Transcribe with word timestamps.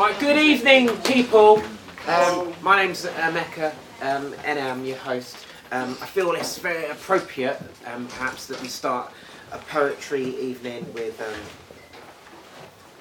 Right, 0.00 0.18
good 0.18 0.38
evening, 0.38 0.88
people. 1.02 1.62
Um, 2.08 2.54
my 2.62 2.82
name's 2.82 3.04
uh, 3.04 3.12
Emeka, 3.12 3.74
um, 4.00 4.34
and 4.46 4.58
I'm 4.58 4.82
your 4.86 4.96
host. 4.96 5.36
Um, 5.72 5.90
I 6.00 6.06
feel 6.06 6.32
it's 6.32 6.56
very 6.56 6.86
appropriate, 6.86 7.60
um, 7.84 8.06
perhaps, 8.06 8.46
that 8.46 8.62
we 8.62 8.68
start 8.68 9.12
a 9.52 9.58
poetry 9.58 10.24
evening 10.40 10.90
with 10.94 11.20
um, 11.20 11.34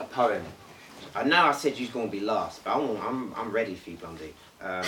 a 0.02 0.04
poem. 0.10 0.44
I 1.16 1.24
know 1.24 1.46
I 1.46 1.54
said 1.54 1.80
you 1.80 1.86
was 1.86 1.94
going 1.94 2.08
to 2.08 2.12
be 2.12 2.20
last, 2.20 2.66
but 2.66 2.76
I'm, 2.76 2.98
I'm, 2.98 3.34
I'm 3.34 3.50
ready 3.50 3.76
for 3.76 3.92
you, 3.92 3.96
Blondie. 3.96 4.34
Um, 4.62 4.84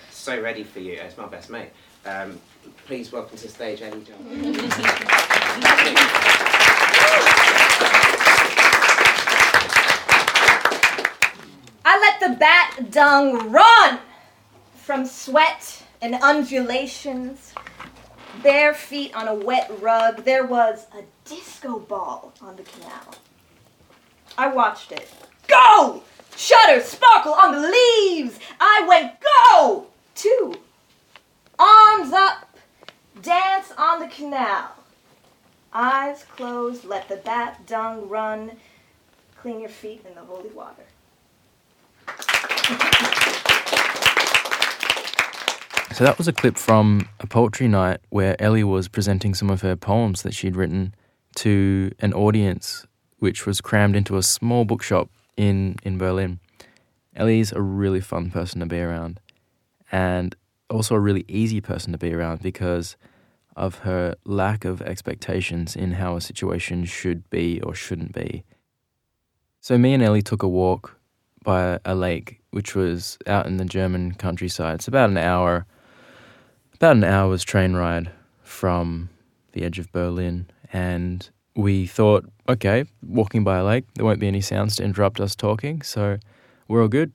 so 0.10 0.40
ready 0.40 0.64
for 0.64 0.80
you. 0.80 0.94
It's 0.94 1.18
my 1.18 1.26
best 1.26 1.50
mate. 1.50 1.68
Um, 2.06 2.40
please 2.86 3.12
welcome 3.12 3.36
to 3.36 3.42
the 3.42 3.50
stage, 3.50 3.80
John. 3.80 4.04
I 11.90 11.96
let 12.20 12.30
the 12.30 12.36
bat 12.36 12.90
dung 12.90 13.50
run 13.50 13.98
from 14.74 15.06
sweat 15.06 15.82
and 16.00 16.14
undulations. 16.14 17.54
Bare 18.42 18.74
feet 18.74 19.14
on 19.14 19.28
a 19.28 19.34
wet 19.34 19.70
rug, 19.80 20.24
there 20.24 20.46
was 20.46 20.86
a 20.96 21.02
disco 21.28 21.78
ball 21.78 22.32
on 22.40 22.56
the 22.56 22.62
canal. 22.62 23.14
I 24.36 24.48
watched 24.48 24.92
it. 24.92 25.12
Go! 25.48 26.02
Shutter 26.36 26.80
sparkle 26.80 27.34
on 27.34 27.52
the 27.52 27.68
leaves. 27.68 28.38
I 28.60 28.84
went 28.88 29.12
go! 29.20 29.86
Two. 30.14 30.54
Arms 31.58 32.12
up. 32.12 32.56
Dance 33.22 33.72
on 33.76 34.00
the 34.00 34.08
canal. 34.08 34.70
Eyes 35.72 36.24
closed, 36.36 36.84
let 36.84 37.08
the 37.08 37.16
bat 37.16 37.66
dung 37.66 38.08
run. 38.08 38.52
Clean 39.40 39.60
your 39.60 39.68
feet 39.68 40.04
in 40.08 40.14
the 40.14 40.20
holy 40.20 40.50
water. 40.50 40.84
So 45.98 46.04
that 46.04 46.16
was 46.16 46.28
a 46.28 46.32
clip 46.32 46.56
from 46.56 47.08
a 47.18 47.26
poetry 47.26 47.66
night 47.66 47.98
where 48.10 48.40
Ellie 48.40 48.62
was 48.62 48.86
presenting 48.86 49.34
some 49.34 49.50
of 49.50 49.62
her 49.62 49.74
poems 49.74 50.22
that 50.22 50.32
she'd 50.32 50.54
written 50.54 50.94
to 51.36 51.90
an 51.98 52.12
audience 52.12 52.86
which 53.18 53.46
was 53.46 53.60
crammed 53.60 53.96
into 53.96 54.16
a 54.16 54.22
small 54.22 54.64
bookshop 54.64 55.10
in, 55.36 55.76
in 55.82 55.98
Berlin. 55.98 56.38
Ellie's 57.16 57.50
a 57.52 57.60
really 57.60 58.00
fun 58.00 58.30
person 58.30 58.60
to 58.60 58.66
be 58.66 58.80
around 58.80 59.18
and 59.90 60.36
also 60.70 60.94
a 60.94 61.00
really 61.00 61.24
easy 61.26 61.60
person 61.60 61.90
to 61.92 61.98
be 61.98 62.14
around 62.14 62.42
because 62.42 62.96
of 63.56 63.78
her 63.78 64.14
lack 64.24 64.64
of 64.64 64.80
expectations 64.82 65.74
in 65.74 65.92
how 65.92 66.14
a 66.14 66.20
situation 66.20 66.84
should 66.84 67.28
be 67.28 67.60
or 67.62 67.74
shouldn't 67.74 68.12
be. 68.12 68.44
So 69.60 69.76
me 69.76 69.94
and 69.94 70.02
Ellie 70.02 70.22
took 70.22 70.44
a 70.44 70.48
walk 70.48 70.97
by 71.42 71.78
a 71.84 71.94
lake 71.94 72.40
which 72.50 72.74
was 72.74 73.18
out 73.26 73.46
in 73.46 73.56
the 73.56 73.64
German 73.64 74.14
countryside. 74.14 74.76
It's 74.76 74.88
about 74.88 75.10
an 75.10 75.18
hour 75.18 75.66
about 76.74 76.96
an 76.96 77.04
hour's 77.04 77.42
train 77.42 77.74
ride 77.74 78.10
from 78.42 79.08
the 79.52 79.64
edge 79.64 79.78
of 79.78 79.90
Berlin 79.90 80.46
and 80.72 81.28
we 81.58 81.86
thought, 81.86 82.24
okay, 82.48 82.84
walking 83.02 83.42
by 83.42 83.58
a 83.58 83.64
lake, 83.64 83.84
there 83.94 84.04
won't 84.04 84.20
be 84.20 84.28
any 84.28 84.40
sounds 84.40 84.76
to 84.76 84.84
interrupt 84.84 85.20
us 85.20 85.34
talking, 85.34 85.82
so 85.82 86.18
we're 86.68 86.82
all 86.82 86.88
good. 86.88 87.12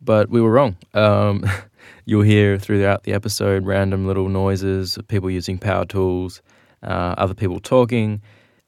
But 0.00 0.30
we 0.30 0.40
were 0.40 0.50
wrong. 0.50 0.76
Um, 0.94 1.44
you'll 2.04 2.22
hear 2.22 2.58
throughout 2.58 3.04
the 3.04 3.12
episode 3.12 3.64
random 3.64 4.04
little 4.04 4.28
noises, 4.28 4.98
people 5.06 5.30
using 5.30 5.58
power 5.58 5.84
tools, 5.84 6.42
uh, 6.82 7.14
other 7.16 7.34
people 7.34 7.60
talking, 7.60 8.20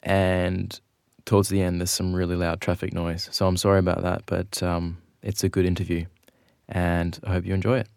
and 0.04 0.80
towards 1.24 1.48
the 1.48 1.62
end, 1.62 1.80
there's 1.80 1.90
some 1.90 2.14
really 2.14 2.36
loud 2.36 2.60
traffic 2.60 2.92
noise. 2.92 3.28
So 3.32 3.46
I'm 3.46 3.56
sorry 3.56 3.78
about 3.78 4.02
that, 4.02 4.22
but 4.26 4.62
um, 4.62 4.98
it's 5.22 5.44
a 5.44 5.48
good 5.48 5.64
interview, 5.66 6.06
and 6.68 7.18
I 7.24 7.32
hope 7.32 7.44
you 7.44 7.54
enjoy 7.54 7.84
it. 7.84 7.88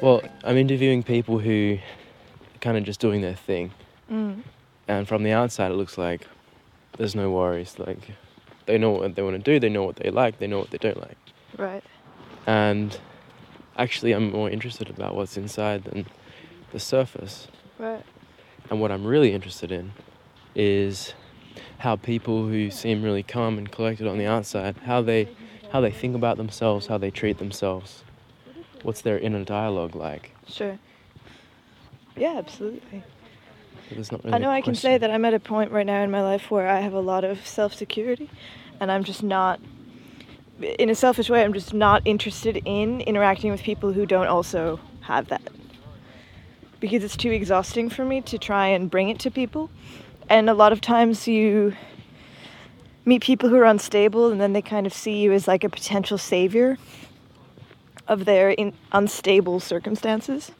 Well, 0.00 0.22
I'm 0.44 0.56
interviewing 0.56 1.02
people 1.02 1.38
who 1.38 1.78
are 2.54 2.58
kind 2.60 2.78
of 2.78 2.84
just 2.84 3.00
doing 3.00 3.20
their 3.20 3.34
thing. 3.34 3.72
Mm. 4.10 4.42
And 4.88 5.06
from 5.06 5.22
the 5.22 5.32
outside, 5.32 5.70
it 5.70 5.74
looks 5.74 5.98
like 5.98 6.26
there's 6.96 7.14
no 7.14 7.30
worries. 7.30 7.78
Like, 7.78 7.98
they 8.66 8.78
know 8.78 8.92
what 8.92 9.14
they 9.14 9.22
want 9.22 9.36
to 9.36 9.42
do, 9.42 9.60
they 9.60 9.68
know 9.68 9.84
what 9.84 9.96
they 9.96 10.10
like, 10.10 10.38
they 10.38 10.46
know 10.46 10.58
what 10.58 10.70
they 10.70 10.78
don't 10.78 10.98
like. 11.00 11.18
Right. 11.58 11.84
And 12.46 12.98
actually, 13.76 14.12
I'm 14.12 14.32
more 14.32 14.48
interested 14.48 14.88
about 14.88 15.14
what's 15.14 15.36
inside 15.36 15.84
than 15.84 16.06
the 16.72 16.80
surface. 16.80 17.48
Right. 17.78 18.04
And 18.70 18.80
what 18.80 18.90
I'm 18.90 19.04
really 19.04 19.32
interested 19.34 19.70
in 19.70 19.92
is 20.54 21.12
how 21.78 21.96
people 21.96 22.46
who 22.46 22.70
seem 22.70 23.02
really 23.02 23.22
calm 23.22 23.58
and 23.58 23.70
collected 23.70 24.06
on 24.06 24.18
the 24.18 24.26
outside, 24.26 24.76
how 24.84 25.02
they, 25.02 25.28
how 25.72 25.80
they 25.80 25.90
think 25.90 26.14
about 26.14 26.36
themselves, 26.36 26.86
how 26.86 26.96
they 26.96 27.10
treat 27.10 27.38
themselves. 27.38 28.02
What's 28.82 29.02
their 29.02 29.18
inner 29.18 29.44
dialogue 29.44 29.94
like? 29.94 30.34
Sure. 30.48 30.78
Yeah, 32.16 32.34
absolutely. 32.36 33.02
Not 33.90 34.20
I 34.24 34.38
know 34.38 34.50
I 34.50 34.60
can 34.60 34.74
say 34.74 34.98
that 34.98 35.10
I'm 35.10 35.24
at 35.24 35.34
a 35.34 35.40
point 35.40 35.72
right 35.72 35.86
now 35.86 36.02
in 36.02 36.10
my 36.10 36.22
life 36.22 36.50
where 36.50 36.68
I 36.68 36.80
have 36.80 36.92
a 36.92 37.00
lot 37.00 37.24
of 37.24 37.44
self 37.46 37.74
security 37.74 38.30
and 38.78 38.90
I'm 38.90 39.04
just 39.04 39.22
not, 39.22 39.60
in 40.60 40.90
a 40.90 40.94
selfish 40.94 41.28
way, 41.28 41.42
I'm 41.42 41.52
just 41.52 41.74
not 41.74 42.02
interested 42.04 42.62
in 42.64 43.00
interacting 43.02 43.50
with 43.50 43.62
people 43.62 43.92
who 43.92 44.06
don't 44.06 44.28
also 44.28 44.78
have 45.02 45.28
that. 45.28 45.42
Because 46.78 47.02
it's 47.04 47.16
too 47.16 47.30
exhausting 47.30 47.90
for 47.90 48.04
me 48.04 48.20
to 48.22 48.38
try 48.38 48.68
and 48.68 48.90
bring 48.90 49.08
it 49.08 49.18
to 49.20 49.30
people. 49.30 49.70
And 50.28 50.48
a 50.48 50.54
lot 50.54 50.72
of 50.72 50.80
times 50.80 51.26
you 51.26 51.74
meet 53.04 53.22
people 53.22 53.48
who 53.48 53.56
are 53.56 53.64
unstable 53.64 54.30
and 54.30 54.40
then 54.40 54.52
they 54.52 54.62
kind 54.62 54.86
of 54.86 54.94
see 54.94 55.20
you 55.20 55.32
as 55.32 55.48
like 55.48 55.64
a 55.64 55.68
potential 55.68 56.16
savior 56.16 56.78
of 58.10 58.24
their 58.24 58.50
in- 58.50 58.74
unstable 58.92 59.60
circumstances. 59.60 60.50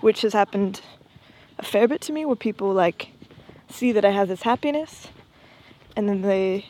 Which 0.00 0.22
has 0.22 0.32
happened 0.32 0.80
a 1.58 1.64
fair 1.64 1.86
bit 1.86 2.00
to 2.02 2.12
me 2.12 2.24
where 2.26 2.36
people 2.36 2.72
like 2.72 3.10
see 3.70 3.92
that 3.92 4.04
I 4.04 4.10
have 4.10 4.26
this 4.26 4.42
happiness 4.42 5.08
and 5.96 6.08
then 6.08 6.22
they 6.22 6.66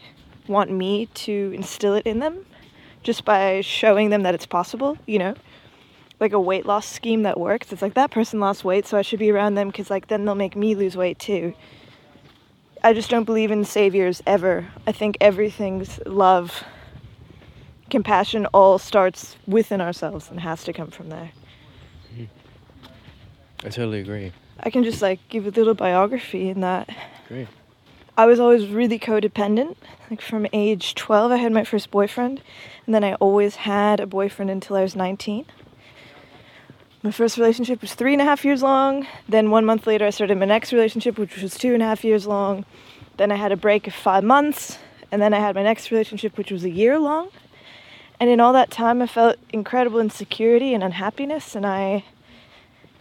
want 0.47 0.71
me 0.71 1.07
to 1.07 1.53
instill 1.55 1.95
it 1.95 2.07
in 2.07 2.19
them 2.19 2.45
just 3.03 3.25
by 3.25 3.63
showing 3.63 4.11
them 4.11 4.23
that 4.25 4.35
it's 4.35 4.47
possible, 4.47 4.99
you 5.07 5.19
know? 5.19 5.35
Like 6.21 6.33
a 6.33 6.41
weight 6.41 6.67
loss 6.67 6.87
scheme 6.87 7.23
that 7.23 7.41
works. 7.41 7.73
It's 7.73 7.83
like 7.83 7.95
that 7.95 8.11
person 8.11 8.39
lost 8.39 8.63
weight, 8.63 8.87
so 8.87 8.99
I 8.99 9.03
should 9.03 9.19
be 9.19 9.31
around 9.31 9.55
them 9.55 9.69
because 9.69 9.91
like 9.91 10.09
then 10.09 10.27
they'll 10.27 10.35
make 10.35 10.55
me 10.55 10.75
lose 10.75 10.97
weight 10.97 11.19
too. 11.19 11.55
I 12.85 12.93
just 12.93 13.09
don't 13.09 13.25
believe 13.25 13.51
in 13.51 13.65
saviors 13.65 14.23
ever. 14.27 14.69
I 14.87 14.93
think 14.93 15.17
everything's 15.21 15.99
love, 16.05 16.63
compassion 17.93 18.47
all 18.47 18.79
starts 18.79 19.37
within 19.47 19.81
ourselves 19.81 20.31
and 20.31 20.41
has 20.41 20.65
to 20.65 20.73
come 20.73 20.91
from 20.91 21.11
there. 21.11 21.31
I 23.65 23.69
totally 23.69 24.01
agree. 24.01 24.33
I 24.59 24.71
can 24.71 24.83
just 24.83 25.03
like 25.03 25.21
give 25.29 25.47
a 25.47 25.51
little 25.51 25.75
biography 25.75 26.49
in 26.49 26.63
that 26.63 26.89
Great. 27.29 27.47
I 28.17 28.27
was 28.27 28.41
always 28.41 28.67
really 28.67 28.99
codependent. 28.99 29.77
Like 30.11 30.21
from 30.21 30.47
age 30.53 30.95
12, 30.95 31.33
I 31.33 31.37
had 31.37 31.53
my 31.53 31.65
first 31.65 31.91
boyfriend, 31.91 32.43
and 32.87 32.95
then 32.95 33.05
I 33.05 33.15
always 33.15 33.57
had 33.57 34.01
a 34.01 34.07
boyfriend 34.07 34.51
until 34.51 34.77
I 34.77 34.83
was 34.83 34.97
19. 34.97 35.45
My 37.03 37.11
first 37.11 37.37
relationship 37.37 37.81
was 37.83 37.95
three 37.95 38.13
and 38.13 38.23
a 38.23 38.25
half 38.25 38.45
years 38.45 38.63
long. 38.63 39.07
Then 39.29 39.51
one 39.51 39.65
month 39.65 39.87
later, 39.87 40.07
I 40.07 40.11
started 40.11 40.39
my 40.39 40.47
next 40.47 40.73
relationship, 40.73 41.19
which 41.19 41.41
was 41.41 41.57
two 41.57 41.75
and 41.75 41.83
a 41.83 41.87
half 41.87 42.05
years 42.05 42.27
long. 42.27 42.65
Then 43.17 43.31
I 43.33 43.37
had 43.37 43.53
a 43.53 43.57
break 43.57 43.87
of 43.87 43.95
five 43.95 44.25
months, 44.25 44.79
and 45.11 45.21
then 45.21 45.35
I 45.35 45.39
had 45.39 45.55
my 45.55 45.63
next 45.63 45.91
relationship, 45.91 46.39
which 46.39 46.51
was 46.51 46.65
a 46.65 46.71
year 46.71 46.99
long. 46.99 47.29
And 48.23 48.31
in 48.31 48.39
all 48.39 48.53
that 48.53 48.71
time, 48.71 49.03
I 49.03 49.09
felt 49.09 49.37
incredible 49.53 49.99
insecurity 49.99 50.75
and 50.75 50.85
unhappiness, 50.85 51.57
and 51.57 51.67
I 51.67 52.05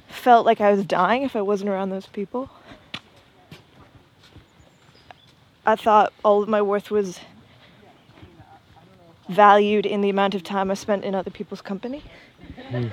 felt 0.07 0.47
like 0.47 0.59
I 0.59 0.71
was 0.71 0.83
dying 0.83 1.21
if 1.21 1.35
I 1.35 1.43
wasn't 1.43 1.69
around 1.69 1.91
those 1.91 2.07
people. 2.07 2.49
I 5.63 5.75
thought 5.75 6.11
all 6.25 6.41
of 6.41 6.49
my 6.49 6.63
worth 6.63 6.89
was 6.89 7.19
valued 9.29 9.85
in 9.85 10.01
the 10.01 10.09
amount 10.09 10.33
of 10.33 10.41
time 10.41 10.71
I 10.71 10.73
spent 10.73 11.05
in 11.05 11.13
other 11.13 11.29
people's 11.29 11.61
company. 11.61 12.01
Hmm. 12.69 12.87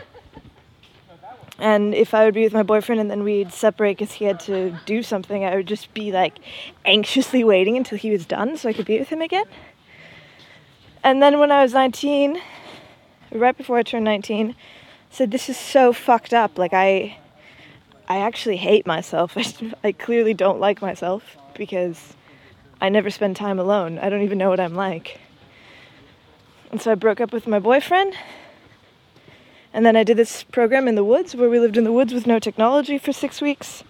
And 1.58 1.94
if 1.94 2.12
I 2.12 2.26
would 2.26 2.34
be 2.34 2.44
with 2.44 2.52
my 2.52 2.62
boyfriend 2.62 3.00
and 3.00 3.10
then 3.10 3.24
we'd 3.24 3.54
separate 3.54 3.96
because 3.96 4.12
he 4.12 4.26
had 4.26 4.38
to 4.40 4.78
do 4.84 5.02
something, 5.02 5.46
I 5.46 5.56
would 5.56 5.66
just 5.66 5.94
be 5.94 6.12
like 6.12 6.40
anxiously 6.84 7.42
waiting 7.42 7.78
until 7.78 7.96
he 7.96 8.10
was 8.10 8.26
done 8.26 8.58
so 8.58 8.68
I 8.68 8.74
could 8.74 8.84
be 8.84 8.98
with 8.98 9.08
him 9.08 9.22
again. 9.22 9.46
And 11.02 11.22
then 11.22 11.38
when 11.38 11.52
I 11.52 11.62
was 11.62 11.72
19, 11.72 12.40
right 13.32 13.56
before 13.56 13.78
I 13.78 13.82
turned 13.82 14.04
19, 14.04 14.50
I 14.50 14.54
said 15.10 15.30
this 15.30 15.48
is 15.48 15.56
so 15.56 15.92
fucked 15.92 16.34
up. 16.34 16.58
Like 16.58 16.72
I 16.72 17.18
I 18.08 18.18
actually 18.18 18.56
hate 18.56 18.86
myself. 18.86 19.36
I, 19.36 19.74
I 19.84 19.92
clearly 19.92 20.34
don't 20.34 20.60
like 20.60 20.80
myself 20.80 21.36
because 21.54 22.14
I 22.80 22.88
never 22.88 23.10
spend 23.10 23.36
time 23.36 23.58
alone. 23.58 23.98
I 23.98 24.08
don't 24.08 24.22
even 24.22 24.38
know 24.38 24.48
what 24.48 24.60
I'm 24.60 24.74
like. 24.74 25.20
And 26.70 26.80
so 26.80 26.92
I 26.92 26.94
broke 26.94 27.20
up 27.20 27.32
with 27.32 27.46
my 27.46 27.58
boyfriend. 27.58 28.14
And 29.72 29.84
then 29.84 29.96
I 29.96 30.04
did 30.04 30.16
this 30.16 30.42
program 30.42 30.88
in 30.88 30.94
the 30.94 31.04
woods 31.04 31.34
where 31.34 31.48
we 31.48 31.60
lived 31.60 31.76
in 31.76 31.84
the 31.84 31.92
woods 31.92 32.14
with 32.14 32.26
no 32.26 32.38
technology 32.38 32.98
for 32.98 33.12
six 33.12 33.40
weeks. 33.40 33.84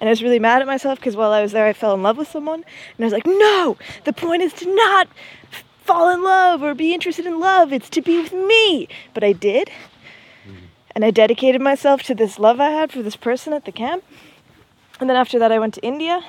And 0.00 0.08
I 0.08 0.12
was 0.12 0.22
really 0.22 0.38
mad 0.38 0.62
at 0.62 0.66
myself 0.66 0.98
because 0.98 1.16
while 1.16 1.32
I 1.32 1.42
was 1.42 1.52
there, 1.52 1.66
I 1.66 1.72
fell 1.72 1.94
in 1.94 2.02
love 2.02 2.16
with 2.16 2.28
someone. 2.28 2.64
And 2.96 3.00
I 3.00 3.04
was 3.04 3.12
like, 3.12 3.26
no, 3.26 3.76
the 4.04 4.12
point 4.12 4.42
is 4.42 4.52
to 4.54 4.74
not 4.74 5.08
fall 5.84 6.10
in 6.10 6.22
love 6.22 6.62
or 6.62 6.74
be 6.74 6.94
interested 6.94 7.26
in 7.26 7.40
love. 7.40 7.72
It's 7.72 7.90
to 7.90 8.02
be 8.02 8.20
with 8.22 8.32
me. 8.32 8.88
But 9.14 9.24
I 9.24 9.32
did. 9.32 9.70
Mm-hmm. 10.46 10.66
And 10.94 11.04
I 11.04 11.10
dedicated 11.10 11.60
myself 11.60 12.02
to 12.04 12.14
this 12.14 12.38
love 12.38 12.60
I 12.60 12.70
had 12.70 12.92
for 12.92 13.02
this 13.02 13.16
person 13.16 13.52
at 13.52 13.64
the 13.64 13.72
camp. 13.72 14.04
And 15.00 15.08
then 15.08 15.16
after 15.16 15.38
that, 15.38 15.50
I 15.50 15.58
went 15.58 15.74
to 15.74 15.84
India. 15.84 16.24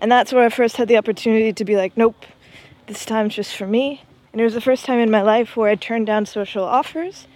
And 0.00 0.10
that's 0.12 0.32
where 0.32 0.44
I 0.44 0.48
first 0.48 0.76
had 0.76 0.88
the 0.88 0.96
opportunity 0.96 1.52
to 1.52 1.64
be 1.64 1.76
like, 1.76 1.96
nope, 1.96 2.26
this 2.86 3.04
time's 3.04 3.34
just 3.34 3.56
for 3.56 3.66
me. 3.66 4.02
And 4.32 4.40
it 4.40 4.44
was 4.44 4.54
the 4.54 4.60
first 4.60 4.84
time 4.84 4.98
in 4.98 5.10
my 5.10 5.22
life 5.22 5.56
where 5.56 5.70
I 5.70 5.74
turned 5.74 6.06
down 6.06 6.26
social 6.26 6.64
offers. 6.64 7.26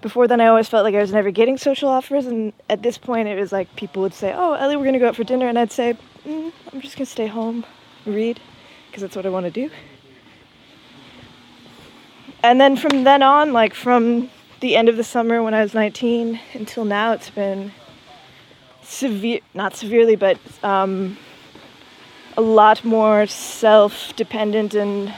Before 0.00 0.28
then, 0.28 0.40
I 0.40 0.46
always 0.46 0.68
felt 0.68 0.84
like 0.84 0.94
I 0.94 1.00
was 1.00 1.12
never 1.12 1.30
getting 1.30 1.58
social 1.58 1.88
offers. 1.88 2.26
And 2.26 2.52
at 2.70 2.82
this 2.82 2.98
point, 2.98 3.28
it 3.28 3.38
was 3.38 3.50
like 3.50 3.74
people 3.76 4.02
would 4.02 4.14
say, 4.14 4.32
oh, 4.36 4.52
Ellie, 4.54 4.76
we're 4.76 4.84
to 4.92 4.98
go 4.98 5.08
out 5.08 5.16
for 5.16 5.24
dinner. 5.24 5.48
And 5.48 5.58
I'd 5.58 5.72
say, 5.72 5.96
mm, 6.24 6.52
I'm 6.72 6.80
just 6.80 6.96
to 6.98 7.06
stay 7.06 7.26
home, 7.26 7.64
read, 8.06 8.40
because 8.86 9.02
that's 9.02 9.16
what 9.16 9.26
I 9.26 9.30
want 9.30 9.46
to 9.46 9.50
do. 9.50 9.70
And 12.42 12.60
then 12.60 12.76
from 12.76 13.02
then 13.02 13.22
on, 13.22 13.52
like 13.52 13.74
from 13.74 14.30
the 14.60 14.76
end 14.76 14.88
of 14.88 14.96
the 14.96 15.04
summer 15.04 15.42
when 15.42 15.54
I 15.54 15.62
was 15.62 15.74
19 15.74 16.38
until 16.54 16.84
now, 16.84 17.12
it's 17.12 17.30
been 17.30 17.72
severe, 18.82 19.40
not 19.54 19.74
severely, 19.74 20.14
but 20.14 20.38
um, 20.62 21.18
a 22.36 22.40
lot 22.40 22.84
more 22.84 23.26
self 23.26 24.14
dependent 24.14 24.74
and 24.74 25.12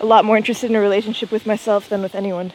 a 0.00 0.06
lot 0.06 0.24
more 0.24 0.36
interested 0.36 0.68
in 0.68 0.76
a 0.76 0.80
relationship 0.80 1.30
with 1.30 1.46
myself 1.46 1.88
than 1.88 2.02
with 2.02 2.16
anyone. 2.16 2.52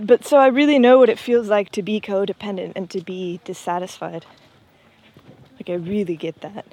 But 0.00 0.24
so 0.24 0.38
I 0.38 0.46
really 0.46 0.78
know 0.78 0.98
what 0.98 1.08
it 1.08 1.18
feels 1.18 1.48
like 1.48 1.70
to 1.72 1.82
be 1.82 2.00
codependent 2.00 2.72
and 2.76 2.88
to 2.90 3.00
be 3.00 3.40
dissatisfied. 3.44 4.24
Like, 5.54 5.68
I 5.68 5.74
really 5.74 6.16
get 6.16 6.40
that. 6.40 6.66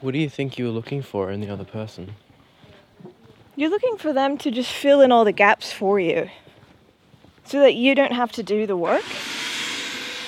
What 0.00 0.12
do 0.12 0.18
you 0.18 0.28
think 0.28 0.58
you 0.58 0.66
were 0.66 0.70
looking 0.70 1.02
for 1.02 1.30
in 1.30 1.40
the 1.40 1.48
other 1.48 1.64
person? 1.64 2.14
You're 3.56 3.70
looking 3.70 3.96
for 3.98 4.12
them 4.12 4.38
to 4.38 4.50
just 4.50 4.70
fill 4.72 5.00
in 5.00 5.10
all 5.10 5.24
the 5.24 5.32
gaps 5.32 5.72
for 5.72 5.98
you 5.98 6.30
so 7.44 7.60
that 7.60 7.74
you 7.74 7.94
don't 7.94 8.12
have 8.12 8.32
to 8.32 8.42
do 8.42 8.66
the 8.66 8.76
work. 8.76 9.04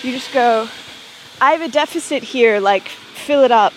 You 0.02 0.12
just 0.12 0.32
go, 0.34 0.68
I 1.40 1.52
have 1.52 1.62
a 1.62 1.68
deficit 1.68 2.22
here, 2.22 2.60
like, 2.60 2.88
fill 2.88 3.44
it 3.44 3.52
up. 3.52 3.72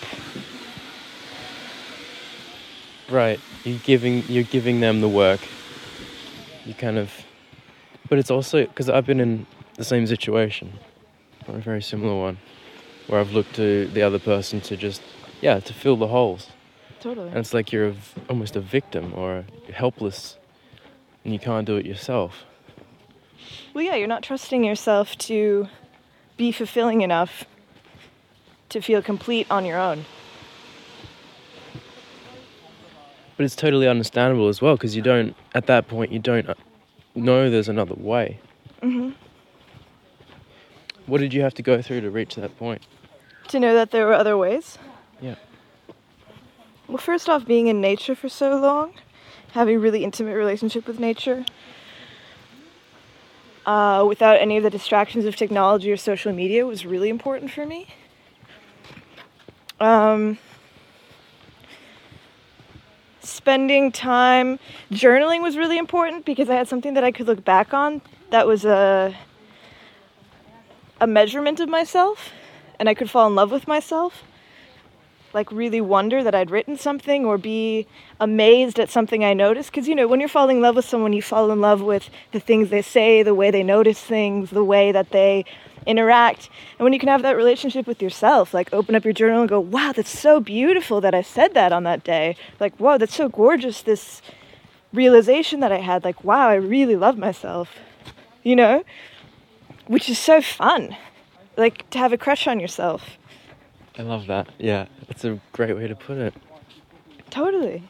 Right. 3.08 3.40
You're 3.64 3.78
giving 3.78 4.24
you're 4.28 4.44
giving 4.44 4.80
them 4.80 5.00
the 5.00 5.08
work. 5.08 5.40
You 6.66 6.74
kind 6.74 6.98
of, 6.98 7.10
but 8.08 8.18
it's 8.18 8.30
also 8.30 8.66
because 8.66 8.88
I've 8.88 9.06
been 9.06 9.20
in 9.20 9.46
the 9.74 9.84
same 9.84 10.06
situation, 10.06 10.72
or 11.46 11.56
a 11.56 11.60
very 11.60 11.82
similar 11.82 12.18
one, 12.18 12.38
where 13.06 13.20
I've 13.20 13.32
looked 13.32 13.54
to 13.56 13.86
the 13.88 14.02
other 14.02 14.18
person 14.18 14.60
to 14.62 14.76
just 14.76 15.02
yeah 15.40 15.60
to 15.60 15.72
fill 15.74 15.96
the 15.96 16.08
holes, 16.08 16.48
Totally. 17.00 17.28
and 17.28 17.38
it's 17.38 17.54
like 17.54 17.72
you're 17.72 17.88
a 17.88 17.94
almost 18.28 18.56
a 18.56 18.60
victim 18.60 19.12
or 19.14 19.44
helpless, 19.72 20.36
and 21.24 21.32
you 21.32 21.38
can't 21.38 21.66
do 21.66 21.76
it 21.76 21.86
yourself. 21.86 22.44
Well, 23.74 23.84
yeah, 23.84 23.94
you're 23.94 24.08
not 24.08 24.22
trusting 24.22 24.64
yourself 24.64 25.16
to 25.18 25.68
be 26.36 26.52
fulfilling 26.52 27.02
enough 27.02 27.44
to 28.70 28.80
feel 28.80 29.02
complete 29.02 29.46
on 29.50 29.64
your 29.64 29.78
own. 29.78 30.04
But 33.36 33.44
it's 33.44 33.54
totally 33.56 33.86
understandable 33.86 34.48
as 34.48 34.60
well 34.60 34.74
because 34.74 34.96
you 34.96 35.02
don't 35.02 35.36
at 35.54 35.66
that 35.66 35.86
point 35.86 36.10
you 36.10 36.18
don't 36.18 36.48
uh, 36.48 36.54
know 37.14 37.50
there's 37.50 37.68
another 37.68 37.94
way. 37.94 38.40
hmm 38.82 39.10
What 41.06 41.20
did 41.20 41.32
you 41.34 41.42
have 41.42 41.54
to 41.54 41.62
go 41.62 41.80
through 41.82 42.02
to 42.02 42.10
reach 42.10 42.34
that 42.36 42.56
point? 42.58 42.82
To 43.48 43.60
know 43.60 43.74
that 43.74 43.90
there 43.90 44.06
were 44.06 44.14
other 44.14 44.36
ways. 44.36 44.78
Yeah. 45.20 45.36
Well, 46.86 46.98
first 46.98 47.28
off, 47.28 47.46
being 47.46 47.66
in 47.66 47.80
nature 47.80 48.14
for 48.14 48.28
so 48.28 48.56
long, 48.56 48.92
having 49.52 49.76
a 49.76 49.78
really 49.78 50.04
intimate 50.04 50.34
relationship 50.34 50.86
with 50.86 50.98
nature, 50.98 51.44
uh, 53.66 54.04
without 54.08 54.40
any 54.40 54.56
of 54.56 54.62
the 54.62 54.70
distractions 54.70 55.26
of 55.26 55.36
technology 55.36 55.92
or 55.92 55.96
social 55.96 56.32
media 56.32 56.64
was 56.66 56.86
really 56.86 57.10
important 57.10 57.50
for 57.50 57.66
me. 57.66 57.86
Um, 59.80 60.38
spending 63.38 63.92
time 63.92 64.58
journaling 64.90 65.42
was 65.42 65.56
really 65.56 65.78
important 65.78 66.24
because 66.24 66.50
I 66.50 66.56
had 66.56 66.66
something 66.66 66.94
that 66.94 67.04
I 67.04 67.12
could 67.12 67.28
look 67.28 67.44
back 67.44 67.72
on 67.72 68.02
that 68.30 68.46
was 68.46 68.64
a 68.64 69.14
a 71.00 71.06
measurement 71.06 71.60
of 71.60 71.68
myself 71.68 72.30
and 72.80 72.88
I 72.88 72.94
could 72.94 73.08
fall 73.08 73.28
in 73.28 73.36
love 73.36 73.52
with 73.52 73.68
myself 73.68 74.24
like 75.34 75.52
really 75.52 75.80
wonder 75.80 76.22
that 76.24 76.34
I'd 76.34 76.50
written 76.50 76.76
something 76.76 77.24
or 77.24 77.38
be 77.38 77.86
amazed 78.18 78.80
at 78.80 78.90
something 78.90 79.24
I 79.24 79.34
noticed. 79.34 79.70
Because, 79.70 79.86
you 79.86 79.94
know, 79.94 80.08
when 80.08 80.20
you're 80.20 80.28
falling 80.28 80.56
in 80.56 80.62
love 80.62 80.76
with 80.76 80.86
someone, 80.86 81.12
you 81.12 81.22
fall 81.22 81.50
in 81.50 81.60
love 81.60 81.82
with 81.82 82.08
the 82.32 82.40
things 82.40 82.70
they 82.70 82.82
say, 82.82 83.22
the 83.22 83.34
way 83.34 83.50
they 83.50 83.62
notice 83.62 84.00
things, 84.00 84.50
the 84.50 84.64
way 84.64 84.90
that 84.90 85.10
they 85.10 85.44
interact. 85.88 86.50
And 86.78 86.84
when 86.84 86.92
you 86.92 86.98
can 86.98 87.08
have 87.08 87.22
that 87.22 87.36
relationship 87.36 87.86
with 87.86 88.00
yourself, 88.00 88.54
like 88.54 88.72
open 88.72 88.94
up 88.94 89.04
your 89.04 89.14
journal 89.14 89.40
and 89.40 89.48
go, 89.48 89.58
wow, 89.58 89.92
that's 89.92 90.16
so 90.16 90.38
beautiful 90.38 91.00
that 91.00 91.14
I 91.14 91.22
said 91.22 91.54
that 91.54 91.72
on 91.72 91.82
that 91.84 92.04
day. 92.04 92.36
Like, 92.60 92.76
whoa, 92.76 92.98
that's 92.98 93.16
so 93.16 93.28
gorgeous, 93.28 93.82
this 93.82 94.22
realization 94.92 95.60
that 95.60 95.72
I 95.72 95.78
had. 95.78 96.04
Like, 96.04 96.22
wow, 96.22 96.48
I 96.48 96.54
really 96.54 96.96
love 96.96 97.18
myself. 97.18 97.70
You 98.44 98.54
know? 98.54 98.84
Which 99.86 100.08
is 100.08 100.18
so 100.18 100.40
fun. 100.40 100.96
Like, 101.56 101.88
to 101.90 101.98
have 101.98 102.12
a 102.12 102.18
crush 102.18 102.46
on 102.46 102.60
yourself. 102.60 103.18
I 103.98 104.02
love 104.02 104.26
that. 104.28 104.48
Yeah, 104.58 104.86
that's 105.08 105.24
a 105.24 105.40
great 105.52 105.74
way 105.74 105.88
to 105.88 105.96
put 105.96 106.18
it. 106.18 106.34
Totally. 107.30 107.82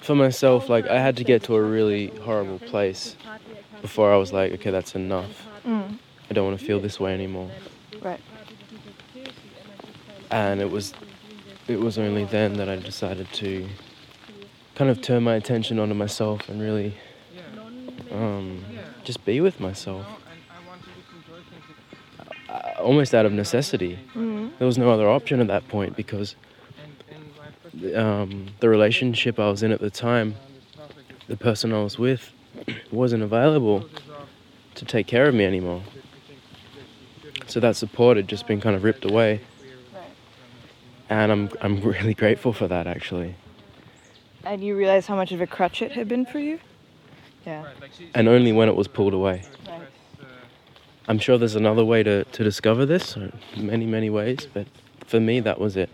For 0.00 0.14
myself, 0.14 0.68
like 0.68 0.86
I 0.86 1.00
had 1.00 1.16
to 1.16 1.24
get 1.24 1.42
to 1.44 1.56
a 1.56 1.62
really 1.62 2.08
horrible 2.18 2.60
place 2.60 3.16
before 3.82 4.12
I 4.12 4.16
was 4.16 4.32
like, 4.32 4.52
okay, 4.52 4.70
that's 4.70 4.94
enough. 4.94 5.46
Mm. 5.66 5.98
I 6.30 6.34
don't 6.34 6.46
want 6.46 6.58
to 6.58 6.64
feel 6.64 6.80
this 6.80 6.98
way 6.98 7.14
anymore. 7.14 7.50
Right. 8.02 8.20
And 10.30 10.60
it 10.60 10.70
was 10.70 10.92
it 11.68 11.80
was 11.80 11.98
only 11.98 12.24
then 12.24 12.54
that 12.54 12.68
I 12.68 12.76
decided 12.76 13.32
to 13.34 13.68
kind 14.74 14.90
of 14.90 15.00
turn 15.00 15.22
my 15.22 15.34
attention 15.34 15.78
onto 15.78 15.94
myself 15.94 16.48
and 16.48 16.60
really 16.60 16.94
um, 18.12 18.64
just 19.04 19.24
be 19.24 19.40
with 19.40 19.58
myself. 19.58 20.06
Uh, 22.48 22.60
almost 22.78 23.14
out 23.14 23.26
of 23.26 23.32
necessity. 23.32 23.98
Mm. 24.14 24.56
There 24.58 24.66
was 24.66 24.78
no 24.78 24.90
other 24.90 25.08
option 25.08 25.40
at 25.40 25.48
that 25.48 25.66
point 25.68 25.96
because 25.96 26.36
um, 27.94 28.46
the 28.60 28.68
relationship 28.68 29.38
I 29.38 29.48
was 29.50 29.62
in 29.62 29.72
at 29.72 29.80
the 29.80 29.90
time, 29.90 30.36
the 31.26 31.36
person 31.36 31.72
I 31.72 31.82
was 31.82 31.98
with, 31.98 32.32
wasn't 32.90 33.22
available 33.22 33.88
to 34.74 34.84
take 34.84 35.06
care 35.06 35.26
of 35.28 35.34
me 35.34 35.44
anymore. 35.44 35.82
So 37.46 37.60
that 37.60 37.76
support 37.76 38.16
had 38.16 38.28
just 38.28 38.46
been 38.46 38.60
kind 38.60 38.74
of 38.74 38.82
ripped 38.84 39.04
away, 39.04 39.40
Right. 39.94 40.02
and 41.08 41.30
I'm 41.32 41.50
I'm 41.60 41.80
really 41.92 42.14
grateful 42.14 42.52
for 42.52 42.66
that 42.68 42.86
actually. 42.86 43.34
And 44.44 44.62
you 44.62 44.76
realize 44.76 45.06
how 45.06 45.16
much 45.16 45.32
of 45.32 45.40
a 45.40 45.46
crutch 45.46 45.82
it 45.82 45.92
had 45.92 46.08
been 46.08 46.24
for 46.26 46.38
you? 46.38 46.58
Yeah. 47.44 47.64
And 48.14 48.28
only 48.28 48.52
when 48.52 48.68
it 48.68 48.76
was 48.76 48.86
pulled 48.88 49.14
away. 49.14 49.42
Right. 49.68 49.80
I'm 51.08 51.18
sure 51.18 51.38
there's 51.38 51.54
another 51.56 51.84
way 51.84 52.02
to, 52.02 52.24
to 52.24 52.44
discover 52.44 52.84
this, 52.86 53.16
many 53.56 53.86
many 53.86 54.10
ways, 54.10 54.46
but 54.52 54.66
for 55.06 55.20
me 55.20 55.40
that 55.40 55.60
was 55.60 55.76
it. 55.76 55.88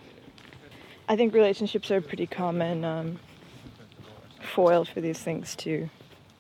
I 1.09 1.17
think 1.17 1.35
relationships 1.35 1.91
are 1.91 1.99
a 1.99 2.03
pretty 2.03 2.27
common 2.27 2.85
um, 2.85 3.19
foil 4.41 4.85
for 4.87 5.01
these 5.03 5.19
things 5.19 5.55
to 5.57 5.91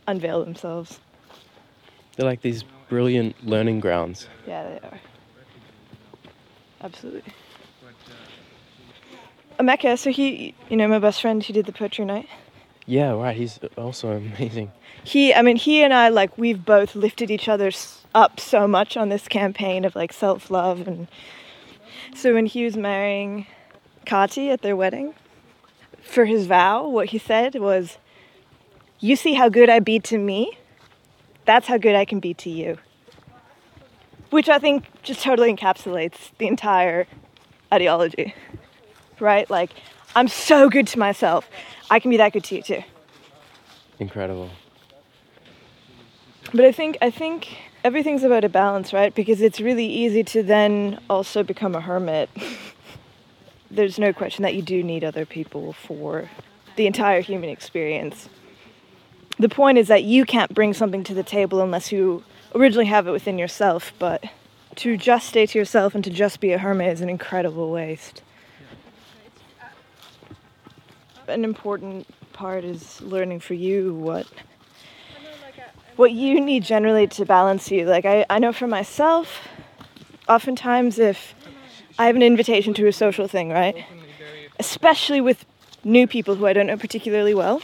unveil 0.06 0.42
themselves. 0.44 1.00
They're 2.16 2.26
like 2.26 2.40
these 2.40 2.64
brilliant 2.92 3.46
learning 3.46 3.80
grounds. 3.80 4.28
Yeah, 4.46 4.64
they 4.64 4.86
are. 4.86 5.00
Absolutely. 6.82 7.32
Emeka, 9.58 9.98
so 9.98 10.10
he, 10.10 10.54
you 10.68 10.76
know, 10.76 10.86
my 10.88 10.98
best 10.98 11.22
friend 11.22 11.42
who 11.42 11.54
did 11.54 11.64
the 11.64 11.72
poetry 11.72 12.04
night. 12.04 12.28
Yeah, 12.84 13.12
right. 13.12 13.34
He's 13.34 13.58
also 13.78 14.10
amazing. 14.12 14.72
He, 15.04 15.32
I 15.32 15.40
mean, 15.40 15.56
he 15.56 15.82
and 15.82 15.94
I, 15.94 16.10
like, 16.10 16.36
we've 16.36 16.62
both 16.62 16.94
lifted 16.94 17.30
each 17.30 17.48
other 17.48 17.70
up 18.14 18.38
so 18.38 18.68
much 18.68 18.98
on 18.98 19.08
this 19.08 19.26
campaign 19.26 19.86
of 19.86 19.96
like 19.96 20.12
self 20.12 20.50
love. 20.50 20.86
And 20.86 21.08
so 22.14 22.34
when 22.34 22.44
he 22.44 22.62
was 22.62 22.76
marrying 22.76 23.46
Kati 24.04 24.52
at 24.52 24.60
their 24.60 24.76
wedding. 24.76 25.14
For 26.02 26.26
his 26.26 26.46
vow, 26.46 26.86
what 26.86 27.08
he 27.08 27.18
said 27.18 27.54
was, 27.54 27.96
You 29.00 29.16
see 29.16 29.32
how 29.32 29.48
good 29.48 29.70
I 29.70 29.78
be 29.78 29.98
to 30.00 30.18
me? 30.18 30.58
That's 31.44 31.66
how 31.66 31.78
good 31.78 31.94
I 31.94 32.04
can 32.04 32.20
be 32.20 32.34
to 32.34 32.50
you. 32.50 32.78
Which 34.30 34.48
I 34.48 34.58
think 34.58 34.86
just 35.02 35.22
totally 35.22 35.54
encapsulates 35.54 36.30
the 36.38 36.46
entire 36.46 37.06
ideology. 37.72 38.34
Right? 39.20 39.48
Like, 39.50 39.70
I'm 40.14 40.28
so 40.28 40.68
good 40.68 40.86
to 40.88 40.98
myself. 40.98 41.48
I 41.90 41.98
can 41.98 42.10
be 42.10 42.16
that 42.18 42.32
good 42.32 42.44
to 42.44 42.56
you 42.56 42.62
too. 42.62 42.82
Incredible. 43.98 44.50
But 46.52 46.64
I 46.64 46.72
think 46.72 46.98
I 47.00 47.10
think 47.10 47.56
everything's 47.84 48.24
about 48.24 48.44
a 48.44 48.48
balance, 48.48 48.92
right? 48.92 49.14
Because 49.14 49.40
it's 49.40 49.60
really 49.60 49.86
easy 49.86 50.22
to 50.24 50.42
then 50.42 51.00
also 51.08 51.42
become 51.42 51.74
a 51.74 51.80
hermit. 51.80 52.28
There's 53.70 53.98
no 53.98 54.12
question 54.12 54.42
that 54.42 54.54
you 54.54 54.62
do 54.62 54.82
need 54.82 55.02
other 55.02 55.24
people 55.24 55.72
for 55.72 56.28
the 56.76 56.86
entire 56.86 57.20
human 57.20 57.48
experience. 57.48 58.28
The 59.42 59.48
point 59.48 59.76
is 59.76 59.88
that 59.88 60.04
you 60.04 60.24
can't 60.24 60.54
bring 60.54 60.72
something 60.72 61.02
to 61.02 61.14
the 61.14 61.24
table 61.24 61.62
unless 61.62 61.90
you 61.90 62.22
originally 62.54 62.86
have 62.86 63.08
it 63.08 63.10
within 63.10 63.38
yourself, 63.38 63.92
but 63.98 64.22
to 64.76 64.96
just 64.96 65.28
stay 65.30 65.46
to 65.46 65.58
yourself 65.58 65.96
and 65.96 66.04
to 66.04 66.10
just 66.10 66.38
be 66.38 66.52
a 66.52 66.58
hermit 66.58 66.92
is 66.92 67.00
an 67.00 67.08
incredible 67.08 67.72
waste. 67.72 68.22
An 71.26 71.42
important 71.44 72.06
part 72.32 72.62
is 72.62 73.00
learning 73.00 73.40
for 73.40 73.54
you 73.54 73.94
what 73.94 74.28
what 75.96 76.12
you 76.12 76.40
need 76.40 76.62
generally 76.62 77.08
to 77.08 77.24
balance 77.24 77.68
you. 77.68 77.84
Like 77.84 78.04
I, 78.04 78.24
I 78.30 78.38
know 78.38 78.52
for 78.52 78.68
myself, 78.68 79.48
oftentimes 80.28 81.00
if 81.00 81.34
I 81.98 82.06
have 82.06 82.14
an 82.14 82.22
invitation 82.22 82.74
to 82.74 82.86
a 82.86 82.92
social 82.92 83.26
thing, 83.26 83.48
right? 83.50 83.84
Especially 84.60 85.20
with 85.20 85.44
new 85.82 86.06
people 86.06 86.36
who 86.36 86.46
I 86.46 86.52
don't 86.52 86.68
know 86.68 86.76
particularly 86.76 87.34
well, 87.34 87.60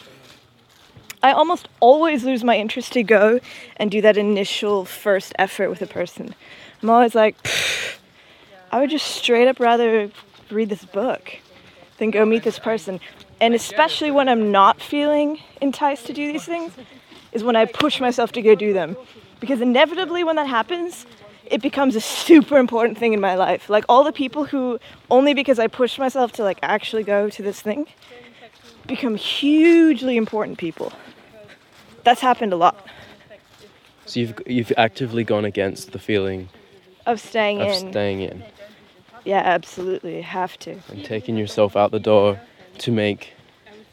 I 1.23 1.33
almost 1.33 1.69
always 1.81 2.25
lose 2.25 2.45
my 2.45 2.57
interest 2.57 2.93
to 2.93 3.03
go 3.03 3.41
and 3.77 3.91
do 3.91 4.01
that 4.03 4.17
initial 4.17 4.85
first 4.85 5.33
effort 5.39 5.69
with 5.69 5.83
a 5.83 5.87
person. 5.87 6.35
I'm 6.83 6.91
always 6.91 7.15
like, 7.15 7.37
I 8.71 8.81
would 8.81 8.91
just 8.91 9.07
straight 9.07 9.49
up 9.49 9.59
rather 9.59 10.11
read 10.51 10.69
this 10.69 10.85
book 10.85 11.39
than 11.99 12.11
go 12.11 12.25
meet 12.25 12.45
this 12.45 12.59
person. 12.59 13.01
And 13.41 13.55
especially 13.55 14.11
when 14.11 14.29
I'm 14.29 14.53
not 14.53 14.81
feeling 14.81 15.41
enticed 15.61 16.07
to 16.07 16.13
do 16.13 16.33
these 16.33 16.45
things, 16.45 16.73
is 17.33 17.45
when 17.45 17.57
I 17.57 17.65
push 17.65 18.01
myself 18.01 18.33
to 18.33 18.43
go 18.43 18.55
do 18.55 18.73
them. 18.73 18.97
Because 19.41 19.61
inevitably, 19.61 20.25
when 20.25 20.37
that 20.37 20.47
happens, 20.47 21.07
it 21.45 21.63
becomes 21.63 21.97
a 21.97 22.01
super 22.01 22.59
important 22.59 22.99
thing 22.99 23.13
in 23.13 23.21
my 23.21 23.35
life. 23.35 23.69
Like 23.69 23.85
all 23.89 24.05
the 24.05 24.13
people 24.13 24.45
who, 24.45 24.79
only 25.11 25.35
because 25.35 25.59
I 25.59 25.67
pushed 25.67 25.99
myself 25.99 26.33
to 26.33 26.43
like 26.43 26.59
actually 26.63 27.05
go 27.05 27.29
to 27.31 27.43
this 27.43 27.61
thing, 27.61 27.87
become 28.87 29.15
hugely 29.15 30.17
important 30.17 30.59
people. 30.59 30.93
That's 32.05 32.21
happened 32.21 32.52
a 32.52 32.57
lot. 32.57 32.87
So 34.07 34.21
you've 34.21 34.40
you've 34.47 34.73
actively 34.76 35.25
gone 35.25 35.45
against 35.45 35.93
the 35.93 35.99
feeling 35.99 36.49
Of 37.07 37.21
staying 37.21 37.61
of 37.61 37.69
in. 37.69 37.90
staying 37.90 38.21
in 38.23 38.43
Yeah, 39.25 39.43
absolutely. 39.45 40.23
Have 40.23 40.59
to. 40.61 40.76
and 40.88 41.05
taking 41.05 41.37
yourself 41.37 41.76
out 41.76 41.90
the 41.90 42.00
door 42.00 42.40
to 42.78 42.93
make 42.93 43.35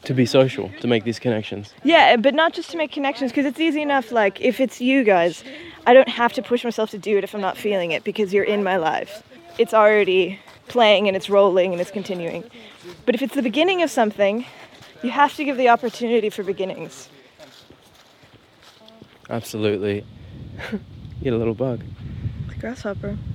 to 0.03 0.13
be 0.13 0.25
social, 0.25 0.69
to 0.81 0.87
make 0.87 1.03
these 1.03 1.17
connections. 1.19 1.73
Yeah, 1.83 2.15
but 2.17 2.35
not 2.35 2.53
just 2.53 2.69
to 2.71 2.77
make 2.77 2.91
connections, 2.91 3.31
because 3.31 3.45
it's 3.47 3.59
easy 3.59 3.81
enough. 3.81 4.11
Like, 4.11 4.39
if 4.39 4.59
it's 4.59 4.79
you 4.79 5.03
guys, 5.03 5.43
I 5.87 5.95
don't 5.95 6.07
have 6.09 6.31
to 6.33 6.43
push 6.43 6.63
myself 6.63 6.91
to 6.91 6.99
do 6.99 7.17
it 7.17 7.23
if 7.23 7.33
I'm 7.33 7.41
not 7.41 7.57
feeling 7.57 7.89
it, 7.91 8.03
because 8.03 8.31
you're 8.31 8.43
in 8.43 8.63
my 8.63 8.77
life. 8.77 9.23
It's 9.57 9.73
already 9.73 10.39
playing 10.67 11.07
and 11.07 11.17
it's 11.17 11.27
rolling 11.27 11.71
and 11.71 11.81
it's 11.81 11.89
continuing. 11.89 12.43
But 13.07 13.15
if 13.15 13.23
it's 13.23 13.33
the 13.33 13.41
beginning 13.41 13.81
of 13.81 13.89
something, 13.89 14.45
you 15.01 15.09
have 15.09 15.35
to 15.37 15.43
give 15.43 15.57
the 15.57 15.69
opportunity 15.69 16.29
for 16.29 16.43
beginnings. 16.43 17.09
Absolutely. 19.29 20.05
Get 21.23 21.33
a 21.33 21.37
little 21.37 21.53
bug. 21.53 21.81
The 22.49 22.55
grasshopper. 22.55 23.17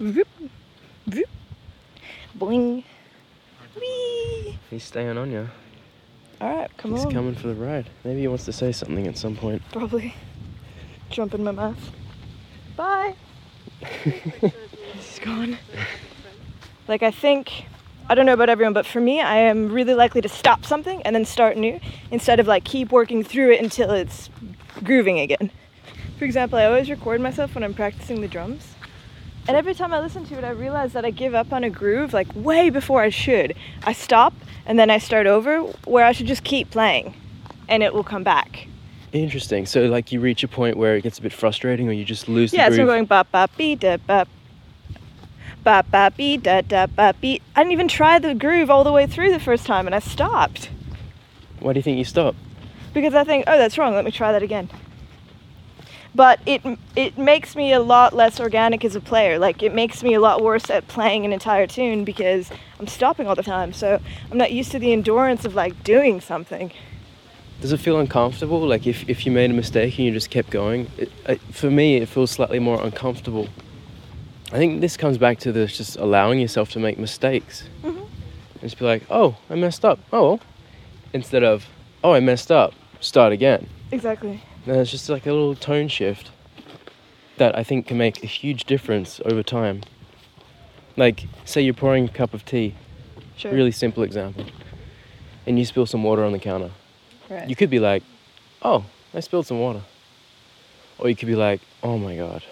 Voop, 0.00 0.26
voop, 1.08 1.22
boing, 2.36 2.82
wee. 3.78 4.58
He's 4.68 4.82
staying 4.82 5.16
on 5.16 5.30
you. 5.30 5.48
All 6.40 6.56
right, 6.56 6.76
come 6.76 6.90
He's 6.90 7.02
on. 7.02 7.06
He's 7.06 7.14
coming 7.14 7.34
for 7.36 7.46
the 7.48 7.54
ride. 7.54 7.88
Maybe 8.04 8.22
he 8.22 8.28
wants 8.28 8.44
to 8.46 8.52
say 8.52 8.72
something 8.72 9.06
at 9.06 9.16
some 9.16 9.36
point. 9.36 9.62
Probably 9.70 10.12
jump 11.08 11.34
in 11.34 11.44
my 11.44 11.52
mouth. 11.52 11.78
Bye. 12.74 13.14
He's 14.02 15.20
gone. 15.20 15.56
Like 16.88 17.04
I 17.04 17.12
think 17.12 17.66
I 18.08 18.14
don't 18.14 18.26
know 18.26 18.32
about 18.32 18.48
everyone, 18.48 18.72
but 18.72 18.84
for 18.86 19.00
me, 19.00 19.20
I 19.20 19.36
am 19.36 19.72
really 19.72 19.94
likely 19.94 20.20
to 20.20 20.28
stop 20.28 20.64
something 20.64 21.00
and 21.02 21.14
then 21.14 21.24
start 21.24 21.56
new 21.56 21.80
instead 22.10 22.40
of 22.40 22.46
like 22.46 22.64
keep 22.64 22.92
working 22.92 23.22
through 23.22 23.52
it 23.52 23.62
until 23.62 23.90
it's 23.90 24.28
grooving 24.84 25.18
again. 25.20 25.50
For 26.18 26.24
example, 26.24 26.58
I 26.58 26.66
always 26.66 26.90
record 26.90 27.20
myself 27.20 27.54
when 27.54 27.64
I'm 27.64 27.74
practicing 27.74 28.20
the 28.20 28.28
drums. 28.28 28.74
And 29.48 29.56
every 29.56 29.74
time 29.74 29.92
I 29.92 30.00
listen 30.00 30.24
to 30.26 30.38
it, 30.38 30.44
I 30.44 30.50
realize 30.50 30.92
that 30.92 31.04
I 31.04 31.10
give 31.10 31.34
up 31.34 31.52
on 31.52 31.64
a 31.64 31.70
groove 31.70 32.12
like 32.12 32.28
way 32.34 32.70
before 32.70 33.02
I 33.02 33.08
should. 33.08 33.56
I 33.82 33.92
stop 33.92 34.32
and 34.66 34.78
then 34.78 34.88
I 34.90 34.98
start 34.98 35.26
over 35.26 35.60
where 35.84 36.04
I 36.04 36.12
should 36.12 36.26
just 36.26 36.44
keep 36.44 36.70
playing 36.70 37.14
and 37.68 37.82
it 37.82 37.92
will 37.92 38.04
come 38.04 38.22
back. 38.22 38.68
Interesting. 39.12 39.66
So 39.66 39.86
like 39.86 40.12
you 40.12 40.20
reach 40.20 40.44
a 40.44 40.48
point 40.48 40.76
where 40.76 40.96
it 40.96 41.02
gets 41.02 41.18
a 41.18 41.22
bit 41.22 41.32
frustrating 41.32 41.88
or 41.88 41.92
you 41.92 42.04
just 42.04 42.28
lose 42.28 42.52
Yeah, 42.52 42.68
the 42.68 42.76
so 42.76 42.82
I'm 42.82 42.88
going 42.88 43.04
ba 43.04 43.26
ba 43.30 43.48
be 43.56 43.74
da 43.74 43.96
ba 45.64 45.84
ba 45.90 46.10
ba 46.10 46.16
be 46.16 46.36
da 46.36 46.60
da 46.60 46.86
ba 46.86 47.14
be. 47.20 47.40
I 47.54 47.60
didn't 47.60 47.72
even 47.72 47.88
try 47.88 48.18
the 48.18 48.34
groove 48.34 48.70
all 48.70 48.84
the 48.84 48.92
way 48.92 49.06
through 49.06 49.32
the 49.32 49.40
first 49.40 49.66
time, 49.66 49.86
and 49.86 49.94
I 49.94 50.00
stopped 50.00 50.70
Why 51.60 51.72
do 51.72 51.78
you 51.78 51.82
think 51.82 51.98
you 51.98 52.04
stop? 52.04 52.34
because 52.94 53.14
I 53.14 53.24
think, 53.24 53.44
oh, 53.46 53.56
that's 53.56 53.78
wrong. 53.78 53.94
Let 53.94 54.04
me 54.04 54.10
try 54.10 54.32
that 54.32 54.42
again. 54.42 54.68
But 56.14 56.40
it 56.44 56.60
it 56.94 57.16
makes 57.16 57.56
me 57.56 57.72
a 57.72 57.80
lot 57.80 58.12
less 58.12 58.38
organic 58.38 58.84
as 58.84 58.94
a 58.94 59.00
player. 59.00 59.38
Like 59.38 59.62
it 59.62 59.74
makes 59.74 60.02
me 60.02 60.12
a 60.12 60.20
lot 60.20 60.42
worse 60.42 60.68
at 60.68 60.86
playing 60.88 61.24
an 61.24 61.32
entire 61.32 61.66
tune 61.66 62.04
because 62.04 62.50
I'm 62.78 62.86
stopping 62.86 63.26
all 63.26 63.34
the 63.34 63.42
time. 63.42 63.72
So 63.72 63.98
I'm 64.30 64.36
not 64.36 64.52
used 64.52 64.72
to 64.72 64.78
the 64.78 64.92
endurance 64.92 65.46
of 65.46 65.54
like 65.54 65.82
doing 65.84 66.20
something. 66.20 66.70
Does 67.62 67.72
it 67.72 67.78
feel 67.78 67.98
uncomfortable? 67.98 68.60
Like 68.66 68.86
if, 68.86 69.08
if 69.08 69.24
you 69.24 69.32
made 69.32 69.50
a 69.50 69.54
mistake 69.54 69.96
and 69.96 70.06
you 70.06 70.12
just 70.12 70.30
kept 70.30 70.50
going? 70.50 70.90
It, 70.98 71.12
it, 71.26 71.40
for 71.52 71.70
me, 71.70 71.96
it 71.96 72.08
feels 72.08 72.30
slightly 72.30 72.58
more 72.58 72.82
uncomfortable. 72.82 73.48
I 74.52 74.56
think 74.58 74.80
this 74.82 74.96
comes 74.96 75.16
back 75.18 75.38
to 75.40 75.52
this 75.52 75.76
just 75.76 75.96
allowing 75.96 76.38
yourself 76.38 76.70
to 76.72 76.78
make 76.78 76.98
mistakes. 76.98 77.64
Mhm. 77.82 77.96
And 77.96 78.60
just 78.60 78.78
be 78.78 78.84
like, 78.84 79.02
oh, 79.10 79.36
I 79.48 79.54
messed 79.54 79.84
up. 79.84 79.98
Oh. 80.12 80.40
Instead 81.14 81.42
of, 81.42 81.66
oh, 82.04 82.12
I 82.12 82.20
messed 82.20 82.52
up. 82.52 82.74
Start 83.00 83.32
again. 83.32 83.66
Exactly. 83.90 84.40
And 84.66 84.76
it's 84.76 84.90
just 84.90 85.08
like 85.08 85.26
a 85.26 85.32
little 85.32 85.54
tone 85.54 85.88
shift 85.88 86.30
that 87.38 87.56
I 87.58 87.64
think 87.64 87.86
can 87.86 87.96
make 87.98 88.22
a 88.22 88.26
huge 88.26 88.64
difference 88.64 89.20
over 89.24 89.42
time. 89.42 89.80
Like, 90.96 91.24
say 91.44 91.62
you're 91.62 91.74
pouring 91.74 92.04
a 92.04 92.08
cup 92.08 92.34
of 92.34 92.44
tea, 92.44 92.74
Sure. 93.36 93.50
really 93.52 93.72
simple 93.72 94.02
example, 94.02 94.44
and 95.46 95.58
you 95.58 95.64
spill 95.64 95.86
some 95.86 96.04
water 96.04 96.22
on 96.22 96.32
the 96.32 96.38
counter. 96.38 96.70
Right. 97.30 97.48
You 97.48 97.56
could 97.56 97.70
be 97.70 97.78
like, 97.80 98.02
oh, 98.60 98.84
I 99.14 99.20
spilled 99.20 99.46
some 99.46 99.58
water. 99.58 99.80
Or 100.98 101.08
you 101.08 101.16
could 101.16 101.28
be 101.28 101.34
like, 101.34 101.62
oh 101.82 101.96
my 101.98 102.14
god, 102.16 102.42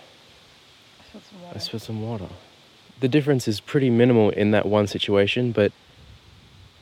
I 1.54 1.58
spilled 1.58 1.82
some 1.82 2.02
water. 2.02 2.28
The 3.00 3.08
difference 3.08 3.48
is 3.48 3.60
pretty 3.60 3.90
minimal 3.90 4.30
in 4.30 4.50
that 4.50 4.66
one 4.66 4.86
situation, 4.86 5.52
but 5.52 5.72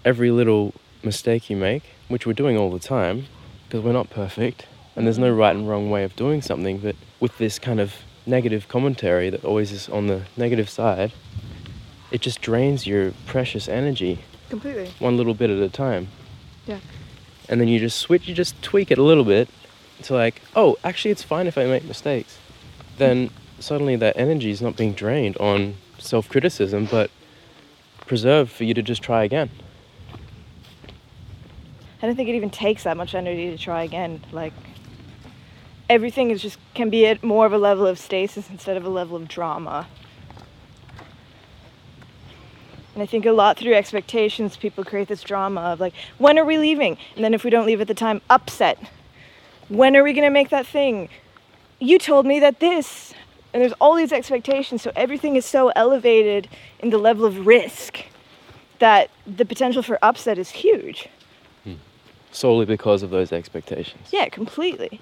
every 0.04 0.30
little 0.30 0.74
mistake 1.02 1.48
you 1.48 1.56
make, 1.56 1.84
which 2.08 2.26
we're 2.26 2.32
doing 2.32 2.56
all 2.56 2.70
the 2.70 2.78
time, 2.78 3.26
because 3.64 3.84
we're 3.84 3.92
not 3.92 4.10
perfect, 4.10 4.66
and 4.96 5.06
there's 5.06 5.18
no 5.18 5.32
right 5.32 5.54
and 5.54 5.68
wrong 5.68 5.90
way 5.90 6.04
of 6.04 6.16
doing 6.16 6.42
something, 6.42 6.78
but 6.78 6.96
with 7.20 7.38
this 7.38 7.58
kind 7.58 7.80
of 7.80 7.94
negative 8.26 8.68
commentary 8.68 9.30
that 9.30 9.44
always 9.44 9.72
is 9.72 9.88
on 9.88 10.06
the 10.06 10.22
negative 10.36 10.68
side, 10.68 11.12
it 12.10 12.20
just 12.20 12.40
drains 12.40 12.86
your 12.86 13.12
precious 13.26 13.68
energy 13.68 14.20
Completely. 14.50 14.90
one 14.98 15.16
little 15.16 15.34
bit 15.34 15.50
at 15.50 15.58
a 15.58 15.68
time. 15.68 16.08
Yeah. 16.66 16.80
And 17.48 17.60
then 17.60 17.68
you 17.68 17.78
just 17.78 17.98
switch, 17.98 18.28
you 18.28 18.34
just 18.34 18.60
tweak 18.62 18.90
it 18.90 18.98
a 18.98 19.02
little 19.02 19.24
bit 19.24 19.48
to 20.02 20.14
like, 20.14 20.42
oh, 20.54 20.76
actually, 20.84 21.10
it's 21.10 21.22
fine 21.22 21.46
if 21.46 21.56
I 21.56 21.64
make 21.64 21.84
mistakes. 21.84 22.38
Then 22.98 23.30
suddenly 23.60 23.96
that 23.96 24.16
energy 24.16 24.50
is 24.50 24.62
not 24.62 24.76
being 24.76 24.92
drained 24.92 25.36
on 25.38 25.74
self 25.98 26.28
criticism, 26.28 26.86
but 26.90 27.10
preserved 28.06 28.50
for 28.50 28.64
you 28.64 28.74
to 28.74 28.82
just 28.82 29.02
try 29.02 29.24
again. 29.24 29.50
I 32.02 32.06
don't 32.06 32.14
think 32.14 32.28
it 32.28 32.36
even 32.36 32.50
takes 32.50 32.84
that 32.84 32.96
much 32.96 33.14
energy 33.14 33.50
to 33.50 33.58
try 33.58 33.82
again. 33.82 34.22
Like 34.30 34.52
everything 35.88 36.30
is 36.30 36.40
just 36.42 36.58
can 36.74 36.90
be 36.90 37.06
at 37.06 37.22
more 37.22 37.46
of 37.46 37.52
a 37.52 37.58
level 37.58 37.86
of 37.86 37.98
stasis 37.98 38.50
instead 38.50 38.76
of 38.76 38.84
a 38.84 38.88
level 38.88 39.16
of 39.16 39.26
drama. 39.28 39.88
And 42.94 43.02
I 43.02 43.06
think 43.06 43.26
a 43.26 43.32
lot 43.32 43.56
through 43.58 43.74
expectations, 43.74 44.56
people 44.56 44.84
create 44.84 45.06
this 45.06 45.22
drama 45.22 45.60
of 45.60 45.80
like, 45.80 45.94
when 46.18 46.38
are 46.38 46.44
we 46.44 46.58
leaving? 46.58 46.98
And 47.14 47.24
then 47.24 47.32
if 47.32 47.44
we 47.44 47.50
don't 47.50 47.66
leave 47.66 47.80
at 47.80 47.86
the 47.86 47.94
time, 47.94 48.20
upset. 48.28 48.78
When 49.68 49.96
are 49.96 50.02
we 50.02 50.12
gonna 50.12 50.30
make 50.30 50.50
that 50.50 50.66
thing? 50.66 51.08
You 51.78 51.98
told 51.98 52.26
me 52.26 52.40
that 52.40 52.58
this. 52.60 53.14
And 53.58 53.64
there's 53.64 53.74
all 53.80 53.96
these 53.96 54.12
expectations, 54.12 54.82
so 54.82 54.92
everything 54.94 55.34
is 55.34 55.44
so 55.44 55.72
elevated 55.74 56.46
in 56.78 56.90
the 56.90 56.96
level 56.96 57.24
of 57.24 57.44
risk 57.44 58.04
that 58.78 59.10
the 59.26 59.44
potential 59.44 59.82
for 59.82 59.98
upset 60.00 60.38
is 60.38 60.50
huge. 60.50 61.08
Hmm. 61.64 61.72
Solely 62.30 62.66
because 62.66 63.02
of 63.02 63.10
those 63.10 63.32
expectations. 63.32 64.10
Yeah, 64.12 64.28
completely. 64.28 65.00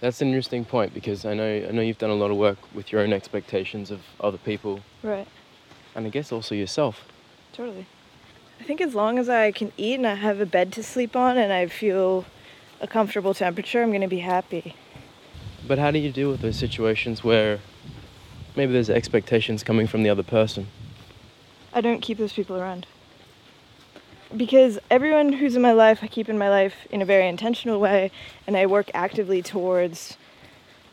That's 0.00 0.22
an 0.22 0.28
interesting 0.28 0.64
point 0.64 0.94
because 0.94 1.26
I 1.26 1.34
know 1.34 1.66
I 1.68 1.70
know 1.70 1.82
you've 1.82 1.98
done 1.98 2.08
a 2.08 2.14
lot 2.14 2.30
of 2.30 2.38
work 2.38 2.56
with 2.74 2.90
your 2.90 3.02
own 3.02 3.12
expectations 3.12 3.90
of 3.90 4.00
other 4.22 4.38
people 4.38 4.80
Right. 5.02 5.28
and 5.94 6.06
I 6.06 6.08
guess 6.08 6.32
also 6.32 6.54
yourself. 6.54 7.04
Totally. 7.52 7.84
I 8.58 8.64
think 8.64 8.80
as 8.80 8.94
long 8.94 9.18
as 9.18 9.28
I 9.28 9.52
can 9.52 9.70
eat 9.76 9.96
and 9.96 10.06
I 10.06 10.14
have 10.14 10.40
a 10.40 10.46
bed 10.46 10.72
to 10.72 10.82
sleep 10.82 11.14
on 11.14 11.36
and 11.36 11.52
I 11.52 11.66
feel 11.66 12.24
a 12.80 12.86
comfortable 12.86 13.34
temperature, 13.34 13.82
I'm 13.82 13.90
going 13.90 14.00
to 14.00 14.08
be 14.08 14.20
happy. 14.20 14.76
But 15.66 15.78
how 15.78 15.90
do 15.90 15.98
you 15.98 16.12
deal 16.12 16.30
with 16.30 16.42
those 16.42 16.56
situations 16.56 17.24
where 17.24 17.60
maybe 18.54 18.72
there's 18.72 18.90
expectations 18.90 19.62
coming 19.62 19.86
from 19.86 20.02
the 20.02 20.10
other 20.10 20.22
person? 20.22 20.66
I 21.72 21.80
don't 21.80 22.00
keep 22.00 22.18
those 22.18 22.32
people 22.32 22.56
around. 22.56 22.86
Because 24.36 24.78
everyone 24.90 25.32
who's 25.32 25.56
in 25.56 25.62
my 25.62 25.72
life, 25.72 26.00
I 26.02 26.06
keep 26.06 26.28
in 26.28 26.36
my 26.36 26.50
life 26.50 26.74
in 26.90 27.00
a 27.00 27.04
very 27.04 27.26
intentional 27.28 27.80
way, 27.80 28.10
and 28.46 28.56
I 28.56 28.66
work 28.66 28.90
actively 28.92 29.42
towards 29.42 30.18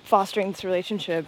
fostering 0.03 0.51
this 0.51 0.63
relationship. 0.63 1.25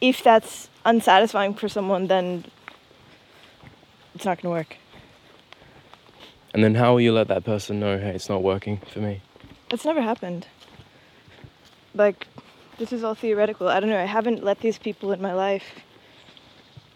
If 0.00 0.22
that's 0.22 0.68
unsatisfying 0.84 1.54
for 1.54 1.68
someone, 1.68 2.06
then 2.06 2.44
it's 4.14 4.24
not 4.24 4.40
going 4.40 4.52
to 4.52 4.58
work. 4.58 4.76
And 6.54 6.62
then 6.62 6.76
how 6.76 6.92
will 6.92 7.00
you 7.00 7.12
let 7.12 7.28
that 7.28 7.44
person 7.44 7.80
know, 7.80 7.98
hey, 7.98 8.14
it's 8.14 8.28
not 8.28 8.42
working 8.42 8.78
for 8.92 9.00
me? 9.00 9.20
That's 9.68 9.84
never 9.84 10.00
happened. 10.00 10.46
Like, 11.98 12.28
this 12.78 12.92
is 12.92 13.02
all 13.02 13.14
theoretical. 13.14 13.66
I 13.68 13.80
don't 13.80 13.90
know. 13.90 14.00
I 14.00 14.04
haven't 14.04 14.44
let 14.44 14.60
these 14.60 14.78
people 14.78 15.10
in 15.10 15.20
my 15.20 15.34
life 15.34 15.64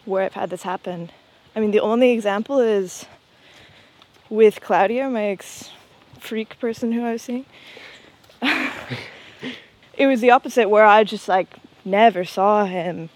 where 0.04 0.24
I've 0.24 0.34
had 0.34 0.50
this 0.50 0.62
happen. 0.62 1.10
I 1.56 1.60
mean, 1.60 1.72
the 1.72 1.80
only 1.80 2.12
example 2.12 2.60
is 2.60 3.04
with 4.30 4.60
Claudia, 4.60 5.10
my 5.10 5.24
ex 5.24 5.70
freak 6.20 6.58
person 6.60 6.92
who 6.92 7.04
I 7.04 7.12
was 7.12 7.22
seeing. 7.22 7.46
it 9.94 10.06
was 10.06 10.20
the 10.20 10.30
opposite, 10.30 10.68
where 10.68 10.86
I 10.86 11.02
just 11.02 11.28
like 11.28 11.56
never 11.84 12.24
saw 12.24 12.64
him 12.64 13.10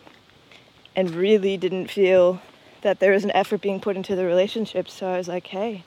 and 0.97 1.11
really 1.11 1.57
didn't 1.57 1.89
feel 1.89 2.43
that 2.83 2.99
there 2.99 3.13
was 3.13 3.23
an 3.23 3.31
effort 3.31 3.61
being 3.61 3.81
put 3.81 3.97
into 3.97 4.17
the 4.17 4.25
relationship. 4.25 4.89
So 4.89 5.07
I 5.07 5.17
was 5.17 5.29
like, 5.29 5.47
hey, 5.47 5.85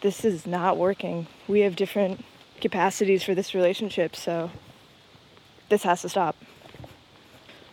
this 0.00 0.24
is 0.24 0.44
not 0.44 0.76
working. 0.76 1.28
We 1.46 1.60
have 1.60 1.76
different 1.76 2.24
capacities 2.60 3.22
for 3.22 3.34
this 3.34 3.54
relationship, 3.54 4.16
so 4.16 4.50
this 5.68 5.82
has 5.82 6.02
to 6.02 6.08
stop. 6.08 6.36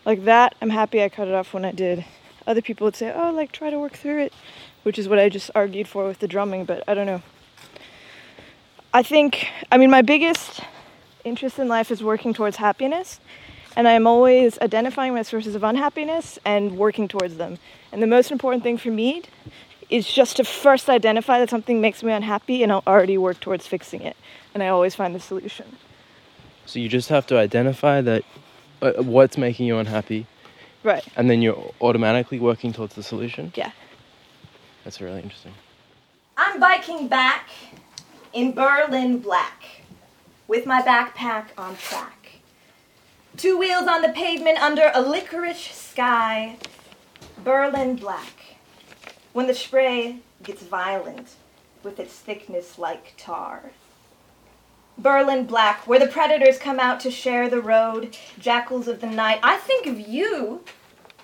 Like 0.06 0.26
that, 0.26 0.56
I'm 0.62 0.70
happy 0.70 1.02
I 1.02 1.10
cut 1.10 1.28
it 1.28 1.34
off 1.34 1.54
when 1.54 1.66
I 1.66 1.72
did. 1.72 2.06
Other 2.46 2.62
people 2.62 2.86
would 2.86 2.96
say, 2.96 3.14
oh, 3.16 3.32
like 3.32 3.52
try 3.52 3.70
to 3.70 3.80
work 3.80 3.94
through 3.94 4.20
it, 4.24 4.34
which 4.84 5.00
is 5.00 5.08
what 5.08 5.20
I 5.20 5.30
just 5.30 5.50
argued 5.56 5.88
for 5.88 6.06
with 6.06 6.20
the 6.20 6.28
drumming, 6.28 6.66
but 6.66 6.84
I 6.88 6.94
don't 6.94 7.06
know. 7.06 7.22
I 8.94 9.02
think, 9.02 9.48
I 9.72 9.78
mean, 9.78 9.90
my 9.90 10.02
biggest 10.02 10.60
interest 11.24 11.58
in 11.58 11.68
life 11.68 11.90
is 11.90 12.04
working 12.04 12.34
towards 12.34 12.58
happiness, 12.58 13.20
and 13.76 13.88
I'm 13.88 14.06
always 14.06 14.60
identifying 14.60 15.14
my 15.14 15.24
sources 15.24 15.56
of 15.56 15.64
unhappiness 15.64 16.38
and 16.46 16.78
working 16.78 17.08
towards 17.08 17.38
them. 17.38 17.58
And 17.92 18.04
the 18.04 18.08
most 18.08 18.32
important 18.32 18.62
thing 18.62 18.78
for 18.78 18.92
me 18.92 19.24
is 19.90 20.12
just 20.12 20.38
to 20.38 20.44
first 20.44 20.90
identify 20.90 21.40
that 21.40 21.50
something 21.50 21.82
makes 21.82 22.04
me 22.04 22.12
unhappy 22.12 22.64
and 22.64 22.72
I'll 22.72 22.84
already 22.86 23.18
work 23.18 23.40
towards 23.40 23.68
fixing 23.68 24.02
it. 24.02 24.18
And 24.54 24.62
I 24.64 24.68
always 24.68 24.96
find 24.96 25.16
the 25.16 25.20
solution. 25.20 25.78
So 26.66 26.80
you 26.80 26.88
just 26.90 27.10
have 27.10 27.26
to 27.28 27.38
identify 27.38 28.02
that 28.02 28.24
uh, 28.82 28.94
what's 29.04 29.38
making 29.38 29.66
you 29.66 29.78
unhappy 29.78 30.28
Right. 30.84 31.06
and 31.16 31.30
then 31.30 31.42
you're 31.42 31.74
automatically 31.82 32.40
working 32.40 32.74
towards 32.74 32.96
the 32.96 33.04
solution. 33.04 33.52
Yeah. 33.56 33.72
That's 34.84 35.00
really 35.02 35.22
interesting. 35.22 35.54
I'm 36.38 36.60
biking 36.60 37.08
back 37.08 37.50
in 38.34 38.52
Berlin 38.54 39.20
black 39.20 39.64
with 40.48 40.66
my 40.66 40.82
backpack 40.82 41.48
on 41.58 41.78
track. 41.78 42.32
Two 43.38 43.58
wheels 43.58 43.88
on 43.88 44.02
the 44.02 44.10
pavement 44.10 44.62
under 44.62 44.92
a 44.94 45.02
licorice 45.02 45.72
sky. 45.74 46.58
Berlin 47.44 47.96
black. 47.96 48.34
When 49.32 49.48
the 49.48 49.54
spray 49.54 50.18
gets 50.44 50.64
violent 50.64 51.30
with 51.82 52.00
its 52.00 52.14
thickness 52.14 52.78
like 52.78 53.14
tar. 53.18 53.72
Berlin 54.98 55.46
black, 55.46 55.88
where 55.88 56.00
the 56.00 56.08
predators 56.08 56.58
come 56.58 56.80
out 56.80 57.00
to 57.02 57.12
share 57.12 57.50
the 57.50 57.62
road, 57.62 58.16
jackals 58.40 58.88
of 58.88 59.02
the 59.02 59.08
night. 59.08 59.40
I 59.44 59.58
think 59.58 59.88
of 59.88 60.00
you 60.00 60.64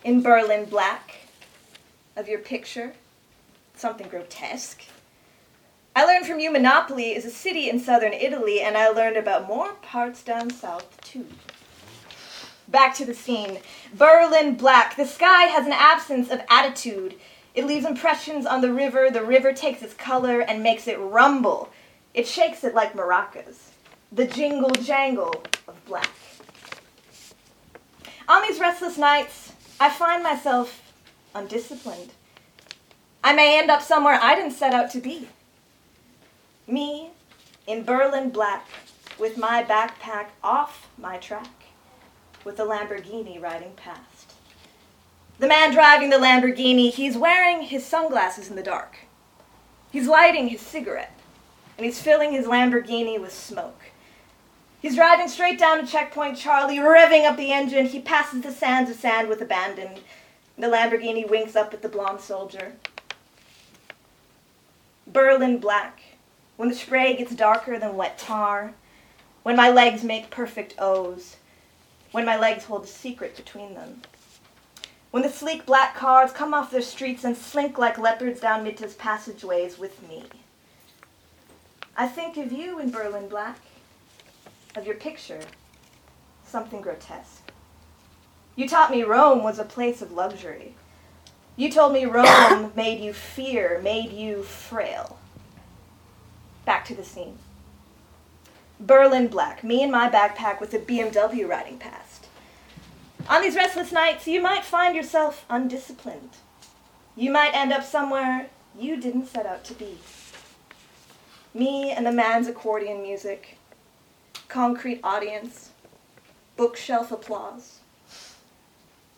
in 0.03 0.21
Berlin 0.21 0.65
black, 0.65 1.27
of 2.15 2.27
your 2.27 2.39
picture, 2.39 2.93
something 3.75 4.07
grotesque. 4.07 4.83
I 5.95 6.05
learned 6.05 6.25
from 6.25 6.39
you 6.39 6.51
Monopoli 6.51 7.15
is 7.15 7.25
a 7.25 7.31
city 7.31 7.69
in 7.69 7.79
southern 7.79 8.13
Italy, 8.13 8.61
and 8.61 8.77
I 8.77 8.89
learned 8.89 9.17
about 9.17 9.47
more 9.47 9.73
parts 9.73 10.23
down 10.23 10.49
south 10.49 10.99
too. 11.01 11.25
Back 12.67 12.95
to 12.95 13.05
the 13.05 13.13
scene. 13.13 13.59
Berlin 13.93 14.55
black. 14.55 14.95
The 14.95 15.05
sky 15.05 15.45
has 15.45 15.65
an 15.65 15.73
absence 15.73 16.29
of 16.29 16.41
attitude. 16.49 17.15
It 17.55 17.65
leaves 17.65 17.85
impressions 17.85 18.45
on 18.45 18.61
the 18.61 18.71
river. 18.71 19.09
The 19.09 19.23
river 19.23 19.53
takes 19.53 19.81
its 19.81 19.95
color 19.95 20.41
and 20.41 20.61
makes 20.61 20.87
it 20.87 20.99
rumble. 20.99 21.69
It 22.13 22.27
shakes 22.27 22.63
it 22.63 22.73
like 22.73 22.93
maracas. 22.93 23.69
The 24.11 24.25
jingle 24.25 24.71
jangle 24.71 25.43
of 25.67 25.85
black. 25.85 26.09
On 28.27 28.41
these 28.41 28.59
restless 28.59 28.97
nights, 28.97 29.53
I 29.79 29.89
find 29.89 30.23
myself 30.23 30.93
undisciplined. 31.35 32.11
I 33.23 33.33
may 33.33 33.59
end 33.59 33.69
up 33.69 33.81
somewhere 33.81 34.19
I 34.21 34.35
didn't 34.35 34.51
set 34.51 34.73
out 34.73 34.89
to 34.91 34.99
be. 34.99 35.27
Me 36.67 37.11
in 37.67 37.83
Berlin 37.83 38.29
black 38.29 38.67
with 39.19 39.37
my 39.37 39.63
backpack 39.63 40.27
off 40.43 40.89
my 40.97 41.17
track 41.17 41.65
with 42.43 42.59
a 42.59 42.63
Lamborghini 42.63 43.39
riding 43.39 43.73
past. 43.73 44.33
The 45.37 45.47
man 45.47 45.71
driving 45.71 46.09
the 46.09 46.17
Lamborghini, 46.17 46.91
he's 46.91 47.17
wearing 47.17 47.61
his 47.61 47.85
sunglasses 47.85 48.49
in 48.49 48.55
the 48.55 48.63
dark. 48.63 48.97
He's 49.91 50.07
lighting 50.07 50.47
his 50.47 50.61
cigarette 50.61 51.18
and 51.79 51.85
he's 51.85 52.01
filling 52.01 52.33
his 52.33 52.45
Lamborghini 52.45 53.17
with 53.17 53.31
smoke. 53.31 53.83
He's 54.81 54.97
driving 54.97 55.29
straight 55.29 55.57
down 55.57 55.79
to 55.79 55.89
Checkpoint 55.89 56.37
Charlie, 56.37 56.75
revving 56.75 57.23
up 57.23 57.37
the 57.37 57.53
engine. 57.53 57.85
He 57.85 58.01
passes 58.01 58.41
the 58.41 58.51
sands 58.51 58.91
of 58.91 58.97
sand 58.97 59.29
with 59.29 59.41
abandon. 59.41 59.91
The 60.57 60.67
Lamborghini 60.67 61.29
winks 61.29 61.55
up 61.55 61.73
at 61.73 61.81
the 61.81 61.87
blonde 61.87 62.19
soldier. 62.19 62.73
Berlin 65.07 65.59
black, 65.59 66.01
when 66.57 66.67
the 66.67 66.75
spray 66.75 67.15
gets 67.15 67.33
darker 67.33 67.79
than 67.79 67.95
wet 67.95 68.17
tar, 68.17 68.73
when 69.43 69.55
my 69.55 69.69
legs 69.69 70.03
make 70.03 70.29
perfect 70.29 70.75
O's, 70.79 71.37
when 72.11 72.25
my 72.25 72.35
legs 72.35 72.65
hold 72.65 72.83
a 72.83 72.87
secret 72.87 73.37
between 73.37 73.73
them. 73.73 74.01
When 75.11 75.23
the 75.23 75.29
sleek 75.29 75.65
black 75.65 75.95
cars 75.95 76.33
come 76.33 76.53
off 76.53 76.71
their 76.71 76.81
streets 76.81 77.23
and 77.23 77.37
slink 77.37 77.77
like 77.77 77.97
leopards 77.97 78.41
down 78.41 78.65
Mitte's 78.65 78.95
passageways 78.95 79.79
with 79.79 80.05
me. 80.09 80.25
I 81.99 82.07
think 82.07 82.37
of 82.37 82.53
you 82.53 82.79
in 82.79 82.91
Berlin 82.91 83.27
black, 83.27 83.59
of 84.73 84.85
your 84.85 84.95
picture, 84.95 85.41
something 86.45 86.79
grotesque. 86.79 87.51
You 88.55 88.69
taught 88.69 88.89
me 88.89 89.03
Rome 89.03 89.43
was 89.43 89.59
a 89.59 89.65
place 89.65 90.01
of 90.01 90.13
luxury. 90.13 90.75
You 91.57 91.69
told 91.69 91.91
me 91.91 92.05
Rome 92.05 92.71
made 92.75 93.01
you 93.01 93.11
fear, 93.11 93.81
made 93.83 94.13
you 94.13 94.43
frail. 94.43 95.19
Back 96.63 96.85
to 96.85 96.95
the 96.95 97.03
scene. 97.03 97.37
Berlin 98.79 99.27
black, 99.27 99.61
me 99.61 99.83
and 99.83 99.91
my 99.91 100.09
backpack 100.09 100.61
with 100.61 100.73
a 100.73 100.79
BMW 100.79 101.45
riding 101.45 101.79
past. 101.79 102.27
On 103.27 103.41
these 103.41 103.57
restless 103.57 103.91
nights, 103.91 104.25
you 104.25 104.41
might 104.41 104.63
find 104.63 104.95
yourself 104.95 105.43
undisciplined. 105.49 106.37
You 107.17 107.29
might 107.29 107.53
end 107.53 107.73
up 107.73 107.83
somewhere 107.83 108.49
you 108.79 109.01
didn't 109.01 109.27
set 109.27 109.45
out 109.45 109.65
to 109.65 109.73
be. 109.73 109.97
Me 111.53 111.91
and 111.91 112.05
the 112.05 112.11
man's 112.11 112.47
accordion 112.47 113.01
music, 113.01 113.57
concrete 114.47 114.99
audience, 115.03 115.71
bookshelf 116.55 117.11
applause. 117.11 117.79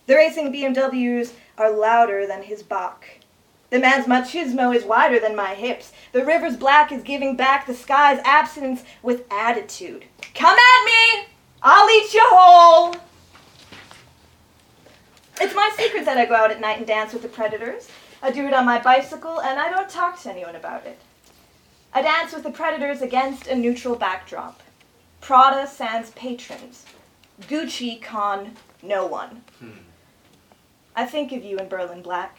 The 0.07 0.15
racing 0.15 0.53
BMWs 0.53 1.33
are 1.57 1.71
louder 1.71 2.25
than 2.25 2.43
his 2.43 2.63
Bach. 2.63 3.05
The 3.69 3.79
man's 3.79 4.05
machismo 4.05 4.73
is 4.73 4.85
wider 4.85 5.19
than 5.19 5.35
my 5.35 5.55
hips. 5.55 5.91
The 6.13 6.23
river's 6.23 6.55
black 6.55 6.91
is 6.91 7.03
giving 7.03 7.35
back 7.35 7.67
the 7.67 7.73
sky's 7.73 8.21
absence 8.23 8.83
with 9.03 9.25
attitude. 9.31 10.05
Come 10.33 10.57
at 10.57 10.85
me! 10.85 11.27
I'll 11.61 11.89
eat 11.89 12.13
you 12.13 12.23
whole! 12.25 12.95
It's 15.41 15.55
my 15.55 15.71
secret 15.77 16.05
that 16.05 16.17
I 16.17 16.25
go 16.25 16.35
out 16.35 16.51
at 16.51 16.61
night 16.61 16.77
and 16.77 16.87
dance 16.87 17.11
with 17.11 17.23
the 17.23 17.27
predators. 17.27 17.89
I 18.21 18.31
do 18.31 18.47
it 18.47 18.53
on 18.53 18.65
my 18.65 18.79
bicycle 18.79 19.41
and 19.41 19.59
I 19.59 19.69
don't 19.69 19.89
talk 19.89 20.21
to 20.21 20.31
anyone 20.31 20.55
about 20.55 20.85
it. 20.85 20.97
I 21.93 22.01
dance 22.01 22.33
with 22.33 22.43
the 22.43 22.51
predators 22.51 23.01
against 23.01 23.47
a 23.47 23.55
neutral 23.55 23.95
backdrop. 23.95 24.61
Prada 25.19 25.67
sans 25.67 26.09
patrons. 26.11 26.85
Gucci 27.41 28.01
con 28.01 28.55
no 28.81 29.05
one. 29.05 29.43
Hmm. 29.59 29.71
I 30.95 31.05
think 31.05 31.31
of 31.31 31.43
you 31.43 31.57
in 31.57 31.67
Berlin 31.67 32.01
black, 32.01 32.37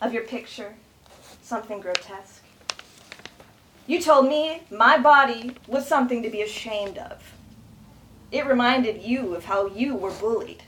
of 0.00 0.12
your 0.12 0.24
picture, 0.24 0.74
something 1.42 1.80
grotesque. 1.80 2.42
You 3.86 4.00
told 4.00 4.28
me 4.28 4.62
my 4.70 4.98
body 4.98 5.54
was 5.68 5.86
something 5.86 6.22
to 6.22 6.30
be 6.30 6.42
ashamed 6.42 6.98
of. 6.98 7.22
It 8.32 8.46
reminded 8.46 9.02
you 9.02 9.34
of 9.34 9.44
how 9.44 9.66
you 9.66 9.94
were 9.94 10.10
bullied. 10.10 10.64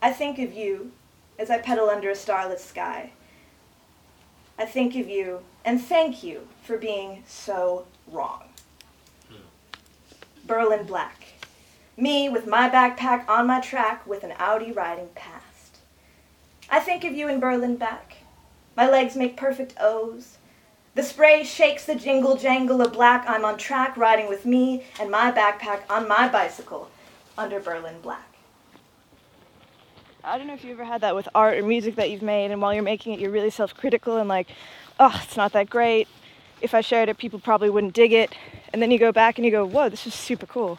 I 0.00 0.12
think 0.12 0.38
of 0.38 0.54
you 0.54 0.92
as 1.38 1.50
I 1.50 1.58
pedal 1.58 1.90
under 1.90 2.08
a 2.08 2.16
starless 2.16 2.64
sky. 2.64 3.12
I 4.60 4.66
think 4.66 4.94
of 4.94 5.08
you 5.08 5.40
and 5.64 5.80
thank 5.80 6.22
you 6.22 6.46
for 6.62 6.76
being 6.76 7.22
so 7.26 7.86
wrong. 8.06 8.42
Berlin 10.46 10.84
Black. 10.84 11.28
Me 11.96 12.28
with 12.28 12.46
my 12.46 12.68
backpack 12.68 13.26
on 13.26 13.46
my 13.46 13.60
track 13.60 14.06
with 14.06 14.22
an 14.22 14.34
Audi 14.38 14.70
riding 14.70 15.08
past. 15.14 15.78
I 16.68 16.78
think 16.78 17.04
of 17.04 17.14
you 17.14 17.26
in 17.26 17.40
Berlin 17.40 17.76
back. 17.76 18.18
My 18.76 18.86
legs 18.86 19.16
make 19.16 19.34
perfect 19.34 19.72
O's. 19.80 20.36
The 20.94 21.04
spray 21.04 21.42
shakes 21.42 21.86
the 21.86 21.94
jingle 21.94 22.36
jangle 22.36 22.82
of 22.82 22.92
black. 22.92 23.24
I'm 23.26 23.46
on 23.46 23.56
track 23.56 23.96
riding 23.96 24.28
with 24.28 24.44
me 24.44 24.84
and 25.00 25.10
my 25.10 25.32
backpack 25.32 25.88
on 25.88 26.06
my 26.06 26.28
bicycle 26.28 26.90
under 27.38 27.60
Berlin 27.60 28.02
Black. 28.02 28.29
I 30.22 30.36
don't 30.36 30.46
know 30.46 30.54
if 30.54 30.64
you 30.64 30.72
ever 30.72 30.84
had 30.84 31.00
that 31.00 31.14
with 31.14 31.28
art 31.34 31.56
or 31.56 31.62
music 31.62 31.96
that 31.96 32.10
you've 32.10 32.22
made, 32.22 32.50
and 32.50 32.60
while 32.60 32.74
you're 32.74 32.82
making 32.82 33.14
it, 33.14 33.20
you're 33.20 33.30
really 33.30 33.50
self 33.50 33.74
critical 33.74 34.18
and 34.18 34.28
like, 34.28 34.48
oh, 34.98 35.18
it's 35.24 35.36
not 35.36 35.52
that 35.52 35.70
great. 35.70 36.08
If 36.60 36.74
I 36.74 36.82
shared 36.82 37.08
it, 37.08 37.16
people 37.16 37.38
probably 37.38 37.70
wouldn't 37.70 37.94
dig 37.94 38.12
it. 38.12 38.34
And 38.72 38.82
then 38.82 38.90
you 38.90 38.98
go 38.98 39.12
back 39.12 39.38
and 39.38 39.44
you 39.46 39.50
go, 39.50 39.66
whoa, 39.66 39.88
this 39.88 40.06
is 40.06 40.12
super 40.12 40.46
cool. 40.46 40.78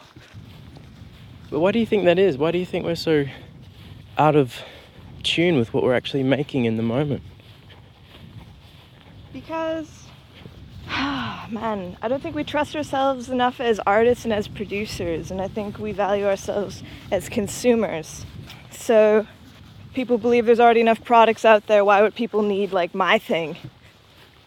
But 1.50 1.58
why 1.58 1.72
do 1.72 1.80
you 1.80 1.86
think 1.86 2.04
that 2.04 2.18
is? 2.18 2.38
Why 2.38 2.52
do 2.52 2.58
you 2.58 2.64
think 2.64 2.84
we're 2.84 2.94
so 2.94 3.24
out 4.16 4.36
of 4.36 4.62
tune 5.24 5.58
with 5.58 5.74
what 5.74 5.82
we're 5.82 5.94
actually 5.94 6.22
making 6.22 6.64
in 6.64 6.76
the 6.76 6.82
moment? 6.82 7.22
Because, 9.32 10.04
oh, 10.88 11.46
man, 11.50 11.96
I 12.00 12.06
don't 12.06 12.22
think 12.22 12.36
we 12.36 12.44
trust 12.44 12.76
ourselves 12.76 13.28
enough 13.28 13.60
as 13.60 13.80
artists 13.80 14.24
and 14.24 14.32
as 14.32 14.46
producers, 14.46 15.32
and 15.32 15.42
I 15.42 15.48
think 15.48 15.78
we 15.78 15.90
value 15.90 16.26
ourselves 16.26 16.84
as 17.10 17.28
consumers. 17.28 18.24
So, 18.82 19.28
people 19.94 20.18
believe 20.18 20.44
there's 20.44 20.58
already 20.58 20.80
enough 20.80 21.04
products 21.04 21.44
out 21.44 21.68
there. 21.68 21.84
Why 21.84 22.02
would 22.02 22.16
people 22.16 22.42
need 22.42 22.72
like 22.72 22.96
my 22.96 23.16
thing? 23.16 23.56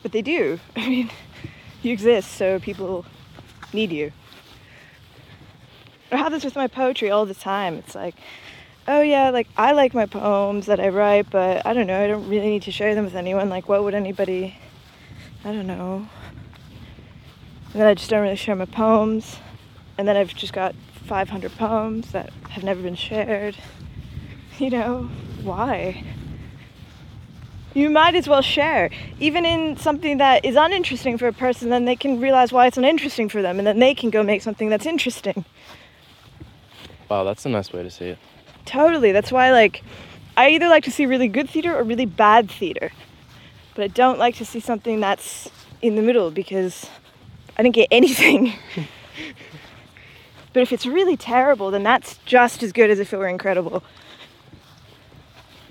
But 0.03 0.11
they 0.11 0.21
do. 0.21 0.59
I 0.75 0.89
mean, 0.89 1.09
you 1.81 1.93
exist, 1.93 2.33
so 2.33 2.59
people 2.59 3.05
need 3.71 3.93
you. 3.93 4.11
I 6.11 6.17
have 6.17 6.33
this 6.33 6.43
with 6.43 6.57
my 6.57 6.67
poetry 6.67 7.09
all 7.09 7.25
the 7.25 7.33
time. 7.33 7.75
It's 7.75 7.95
like, 7.95 8.15
oh 8.89 9.01
yeah, 9.01 9.29
like 9.29 9.47
I 9.55 9.71
like 9.71 9.93
my 9.93 10.05
poems 10.05 10.65
that 10.65 10.81
I 10.81 10.89
write, 10.89 11.29
but 11.29 11.65
I 11.65 11.73
don't 11.73 11.87
know, 11.87 12.03
I 12.03 12.07
don't 12.07 12.27
really 12.27 12.49
need 12.49 12.63
to 12.63 12.71
share 12.71 12.93
them 12.93 13.05
with 13.05 13.15
anyone. 13.15 13.47
Like, 13.47 13.69
what 13.69 13.85
would 13.85 13.93
anybody, 13.93 14.57
I 15.45 15.53
don't 15.53 15.65
know. 15.65 16.09
And 17.71 17.81
then 17.81 17.87
I 17.87 17.93
just 17.93 18.09
don't 18.09 18.21
really 18.21 18.35
share 18.35 18.57
my 18.57 18.65
poems. 18.65 19.37
And 19.97 20.05
then 20.05 20.17
I've 20.17 20.35
just 20.35 20.51
got 20.51 20.75
500 21.05 21.53
poems 21.53 22.11
that 22.11 22.33
have 22.49 22.65
never 22.65 22.81
been 22.81 22.95
shared. 22.95 23.55
You 24.59 24.69
know, 24.69 25.09
why? 25.43 26.01
You 27.73 27.89
might 27.89 28.15
as 28.15 28.25
well 28.25 28.41
share. 28.41 28.89
Even 29.19 29.43
in 29.43 29.75
something 29.75 30.17
that 30.19 30.45
is 30.45 30.55
uninteresting 30.55 31.17
for 31.17 31.27
a 31.27 31.33
person, 31.33 31.69
then 31.69 31.83
they 31.83 31.97
can 31.97 32.21
realize 32.21 32.53
why 32.53 32.65
it's 32.65 32.77
uninteresting 32.77 33.27
for 33.27 33.41
them, 33.41 33.57
and 33.57 33.67
then 33.67 33.79
they 33.79 33.93
can 33.93 34.09
go 34.11 34.23
make 34.23 34.41
something 34.41 34.69
that's 34.69 34.85
interesting. 34.85 35.43
Wow, 37.09 37.25
that's 37.25 37.45
a 37.45 37.49
nice 37.49 37.73
way 37.73 37.83
to 37.83 37.91
see 37.91 38.05
it. 38.05 38.17
Totally. 38.63 39.11
That's 39.11 39.29
why, 39.29 39.51
like, 39.51 39.83
I 40.37 40.51
either 40.51 40.69
like 40.69 40.85
to 40.85 40.91
see 40.91 41.05
really 41.05 41.27
good 41.27 41.49
theater 41.49 41.75
or 41.75 41.83
really 41.83 42.05
bad 42.05 42.49
theater. 42.49 42.91
But 43.75 43.83
I 43.83 43.87
don't 43.89 44.17
like 44.17 44.35
to 44.35 44.45
see 44.45 44.61
something 44.61 45.01
that's 45.01 45.49
in 45.81 45.95
the 45.95 46.01
middle 46.01 46.31
because 46.31 46.89
I 47.57 47.63
didn't 47.63 47.75
get 47.75 47.89
anything. 47.91 48.53
but 50.53 50.63
if 50.63 50.71
it's 50.71 50.85
really 50.85 51.17
terrible, 51.17 51.71
then 51.71 51.83
that's 51.83 52.19
just 52.19 52.63
as 52.63 52.71
good 52.71 52.89
as 52.89 53.01
if 53.01 53.11
it 53.11 53.17
were 53.17 53.27
incredible. 53.27 53.83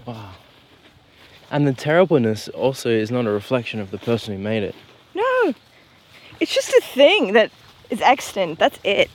Wow. 0.06 0.32
And 1.50 1.66
the 1.66 1.72
terribleness 1.72 2.48
also 2.48 2.90
is 2.90 3.10
not 3.10 3.26
a 3.26 3.30
reflection 3.30 3.80
of 3.80 3.90
the 3.90 3.98
person 3.98 4.34
who 4.34 4.42
made 4.42 4.62
it. 4.62 4.74
No, 5.14 5.54
it's 6.40 6.54
just 6.54 6.70
a 6.70 6.80
thing 6.82 7.32
that 7.34 7.50
is 7.90 8.00
extant. 8.00 8.58
That's 8.58 8.78
it. 8.82 9.10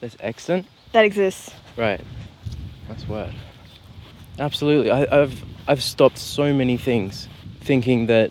That's 0.00 0.16
extant. 0.20 0.66
That 0.92 1.04
exists. 1.04 1.52
Right. 1.76 2.00
That's 2.88 3.06
word. 3.06 3.34
Absolutely. 4.38 4.90
I, 4.90 5.06
I've 5.10 5.44
I've 5.68 5.82
stopped 5.82 6.18
so 6.18 6.52
many 6.52 6.76
things 6.76 7.28
thinking 7.60 8.06
that 8.06 8.30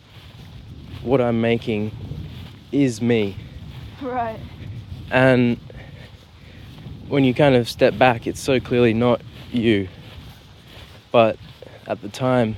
what 1.01 1.21
I'm 1.21 1.41
making 1.41 1.91
is 2.71 3.01
me. 3.01 3.37
Right. 4.01 4.39
And 5.11 5.59
when 7.07 7.23
you 7.23 7.33
kind 7.33 7.55
of 7.55 7.69
step 7.69 7.97
back, 7.97 8.27
it's 8.27 8.39
so 8.39 8.59
clearly 8.59 8.93
not 8.93 9.21
you. 9.51 9.87
But 11.11 11.37
at 11.87 12.01
the 12.01 12.09
time, 12.09 12.55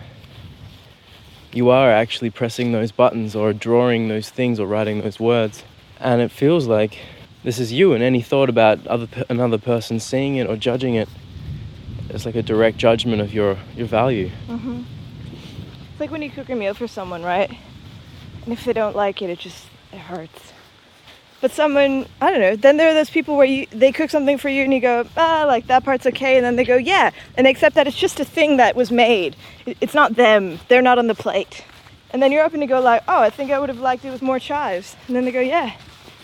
you 1.54 1.70
are 1.70 1.92
actually 1.92 2.30
pressing 2.30 2.72
those 2.72 2.92
buttons 2.92 3.36
or 3.36 3.54
drawing 3.54 4.08
those 4.08 4.30
things 4.30 4.60
or 4.60 4.68
writing 4.68 5.02
those 5.02 5.20
words. 5.20 5.64
And 6.00 6.22
it 6.22 6.32
feels 6.32 6.68
like 6.68 7.00
this 7.44 7.60
is 7.60 7.72
you, 7.72 7.94
and 7.94 8.04
any 8.04 8.22
thought 8.22 8.50
about 8.50 8.86
other 8.88 9.08
another 9.30 9.58
person 9.58 10.00
seeing 10.00 10.36
it 10.36 10.48
or 10.48 10.56
judging 10.56 10.96
it 10.96 11.10
is 12.10 12.26
like 12.26 12.36
a 12.36 12.44
direct 12.44 12.78
judgment 12.78 13.22
of 13.22 13.34
your, 13.34 13.58
your 13.76 13.88
value. 13.88 14.30
Mm-hmm. 14.48 14.84
It's 15.92 16.00
like 16.00 16.12
when 16.12 16.22
you 16.22 16.30
cook 16.30 16.50
a 16.50 16.56
meal 16.56 16.74
for 16.74 16.88
someone, 16.88 17.24
right? 17.24 17.50
And 18.44 18.54
if 18.54 18.64
they 18.66 18.74
don't 18.74 18.96
like 18.96 19.22
it, 19.22 19.30
it 19.30 19.40
just 19.40 19.66
it 19.92 20.00
hurts. 20.00 20.54
But 21.40 21.52
someone, 21.52 22.08
I 22.20 22.32
don't 22.32 22.42
know. 22.42 22.56
Then 22.56 22.78
there 22.78 22.90
are 22.90 22.94
those 22.94 23.12
people 23.12 23.38
where 23.38 23.46
you 23.46 23.68
they 23.70 23.92
cook 23.92 24.10
something 24.10 24.38
for 24.38 24.50
you 24.50 24.64
and 24.64 24.74
you 24.74 24.80
go, 24.80 25.08
ah, 25.16 25.44
like 25.46 25.68
that 25.68 25.84
part's 25.84 26.08
okay, 26.08 26.38
and 26.38 26.46
then 26.46 26.56
they 26.56 26.66
go, 26.66 26.78
yeah, 26.78 27.12
and 27.36 27.46
they 27.46 27.52
accept 27.52 27.76
that 27.76 27.86
it's 27.88 27.98
just 27.98 28.20
a 28.20 28.26
thing 28.26 28.58
that 28.58 28.76
was 28.76 28.92
made. 28.92 29.36
It's 29.66 29.94
not 29.94 30.16
them. 30.16 30.60
They're 30.68 30.82
not 30.82 30.98
on 30.98 31.08
the 31.08 31.16
plate. 31.16 31.64
And 32.10 32.24
then 32.24 32.32
you're 32.32 32.44
open 32.44 32.62
to 32.62 32.66
go 32.66 32.80
like, 32.80 33.04
oh, 33.08 33.22
I 33.22 33.30
think 33.30 33.52
I 33.52 33.60
would 33.60 33.70
have 33.70 33.80
liked 33.80 34.06
it 34.06 34.12
with 34.12 34.22
more 34.22 34.40
chives. 34.40 34.96
And 35.08 35.16
then 35.16 35.26
they 35.26 35.32
go, 35.32 35.42
yeah, 35.42 35.76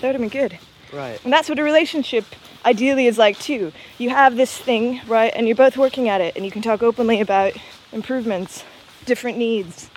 that 0.01 0.07
would 0.07 0.19
have 0.19 0.21
been 0.21 0.29
good. 0.29 0.57
Right. 0.91 1.23
And 1.23 1.31
that's 1.31 1.49
what 1.49 1.59
a 1.59 1.63
relationship 1.63 2.25
ideally 2.65 3.07
is 3.07 3.17
like 3.17 3.37
too. 3.37 3.71
You 3.97 4.09
have 4.09 4.35
this 4.35 4.57
thing, 4.57 5.01
right, 5.07 5.31
and 5.35 5.47
you're 5.47 5.55
both 5.55 5.77
working 5.77 6.09
at 6.09 6.21
it, 6.21 6.35
and 6.35 6.45
you 6.45 6.51
can 6.51 6.61
talk 6.61 6.81
openly 6.81 7.19
about 7.19 7.53
improvements, 7.91 8.63
different 9.05 9.37
needs. 9.37 9.89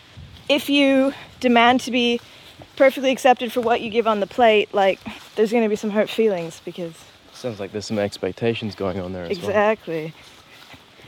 If 0.49 0.69
you 0.69 1.15
demand 1.41 1.81
to 1.83 1.91
be 1.91 2.21
perfectly 2.77 3.11
accepted 3.11 3.53
for 3.53 3.61
what 3.61 3.81
you 3.81 3.91
give 3.91 4.07
on 4.07 4.21
the 4.21 4.27
plate, 4.27 4.73
like 4.73 5.01
there's 5.35 5.51
going 5.51 5.63
to 5.63 5.69
be 5.69 5.77
some 5.77 5.91
hurt 5.91 6.09
feelings 6.11 6.61
because 6.65 6.95
Sounds 7.33 7.61
like 7.61 7.73
there's 7.73 7.85
some 7.87 7.99
expectations 7.99 8.75
going 8.75 8.99
on 8.99 9.13
there 9.13 9.25
as 9.25 9.39
well. 9.39 9.49
exactly. 9.51 10.15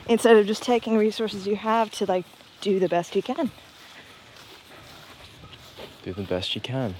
Instead 0.07 0.37
of 0.37 0.45
just 0.45 0.61
taking 0.63 0.97
resources 0.97 1.47
you 1.47 1.55
have 1.55 1.91
to 1.91 2.05
like 2.05 2.25
do 2.61 2.79
the 2.79 2.89
best 2.89 3.15
you 3.15 3.23
can. 3.23 3.51
Do 6.03 6.13
the 6.13 6.23
best 6.23 6.55
you 6.55 6.61
can. 6.61 6.95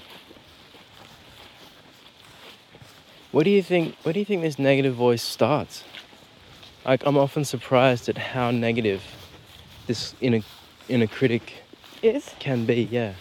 What 3.32 3.44
do 3.44 3.50
you 3.50 3.62
think? 3.62 3.94
Where 4.02 4.12
do 4.12 4.18
you 4.18 4.24
think 4.26 4.42
this 4.42 4.58
negative 4.58 4.94
voice 4.94 5.22
starts? 5.22 5.84
Like 6.84 7.04
I'm 7.06 7.16
often 7.16 7.44
surprised 7.44 8.08
at 8.08 8.18
how 8.18 8.50
negative 8.50 9.02
this 9.86 10.14
inner 10.20 10.40
inner 10.88 11.06
critic 11.06 11.62
Is 12.02 12.30
can 12.40 12.64
be. 12.66 12.88
Yeah, 12.90 13.12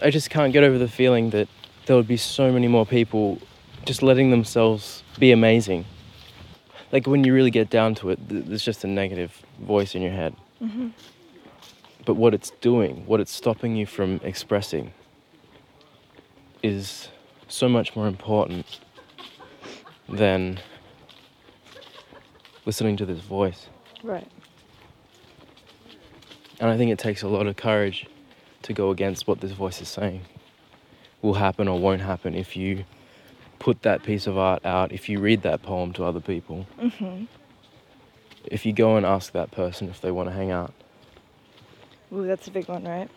I 0.00 0.10
just 0.10 0.30
can't 0.30 0.52
get 0.52 0.64
over 0.64 0.78
the 0.78 0.88
feeling 0.88 1.30
that 1.30 1.48
there 1.86 1.96
would 1.96 2.08
be 2.08 2.16
so 2.16 2.52
many 2.52 2.68
more 2.68 2.86
people 2.86 3.38
just 3.84 4.02
letting 4.02 4.30
themselves 4.30 5.02
be 5.18 5.32
amazing. 5.32 5.84
Like 6.92 7.06
when 7.06 7.24
you 7.24 7.34
really 7.34 7.50
get 7.50 7.70
down 7.70 7.94
to 7.96 8.10
it, 8.10 8.18
there's 8.28 8.64
just 8.64 8.84
a 8.84 8.86
negative 8.86 9.42
voice 9.60 9.94
in 9.94 10.02
your 10.02 10.12
head. 10.12 10.36
Mm-hmm. 10.62 10.88
But 12.04 12.14
what 12.14 12.34
it's 12.34 12.50
doing, 12.60 13.06
what 13.06 13.20
it's 13.20 13.32
stopping 13.32 13.76
you 13.76 13.86
from 13.86 14.20
expressing, 14.22 14.92
is 16.62 17.08
so 17.48 17.68
much 17.68 17.96
more 17.96 18.06
important 18.06 18.80
than 20.08 20.60
listening 22.66 22.96
to 22.98 23.06
this 23.06 23.20
voice. 23.20 23.66
right. 24.02 24.28
And 26.60 26.70
I 26.70 26.76
think 26.76 26.92
it 26.92 26.98
takes 26.98 27.22
a 27.22 27.28
lot 27.28 27.48
of 27.48 27.56
courage 27.56 28.06
to 28.62 28.72
go 28.72 28.90
against 28.90 29.26
what 29.26 29.40
this 29.40 29.52
voice 29.52 29.80
is 29.80 29.88
saying 29.88 30.22
will 31.20 31.34
happen 31.34 31.68
or 31.68 31.78
won't 31.78 32.00
happen 32.02 32.34
if 32.34 32.56
you 32.56 32.84
put 33.58 33.82
that 33.82 34.02
piece 34.02 34.26
of 34.26 34.36
art 34.36 34.64
out, 34.66 34.90
if 34.92 35.08
you 35.08 35.20
read 35.20 35.42
that 35.42 35.62
poem 35.62 35.92
to 35.92 36.02
other 36.04 36.18
people, 36.20 36.66
Mhm. 36.80 37.28
if 38.46 38.66
you 38.66 38.72
go 38.72 38.96
and 38.96 39.06
ask 39.06 39.32
that 39.32 39.52
person 39.52 39.88
if 39.88 40.00
they 40.00 40.10
want 40.10 40.28
to 40.28 40.34
hang 40.34 40.50
out. 40.50 40.72
Ooh, 42.12 42.26
that's 42.26 42.48
a 42.48 42.50
big 42.50 42.68
one, 42.68 42.82
right? 42.84 43.08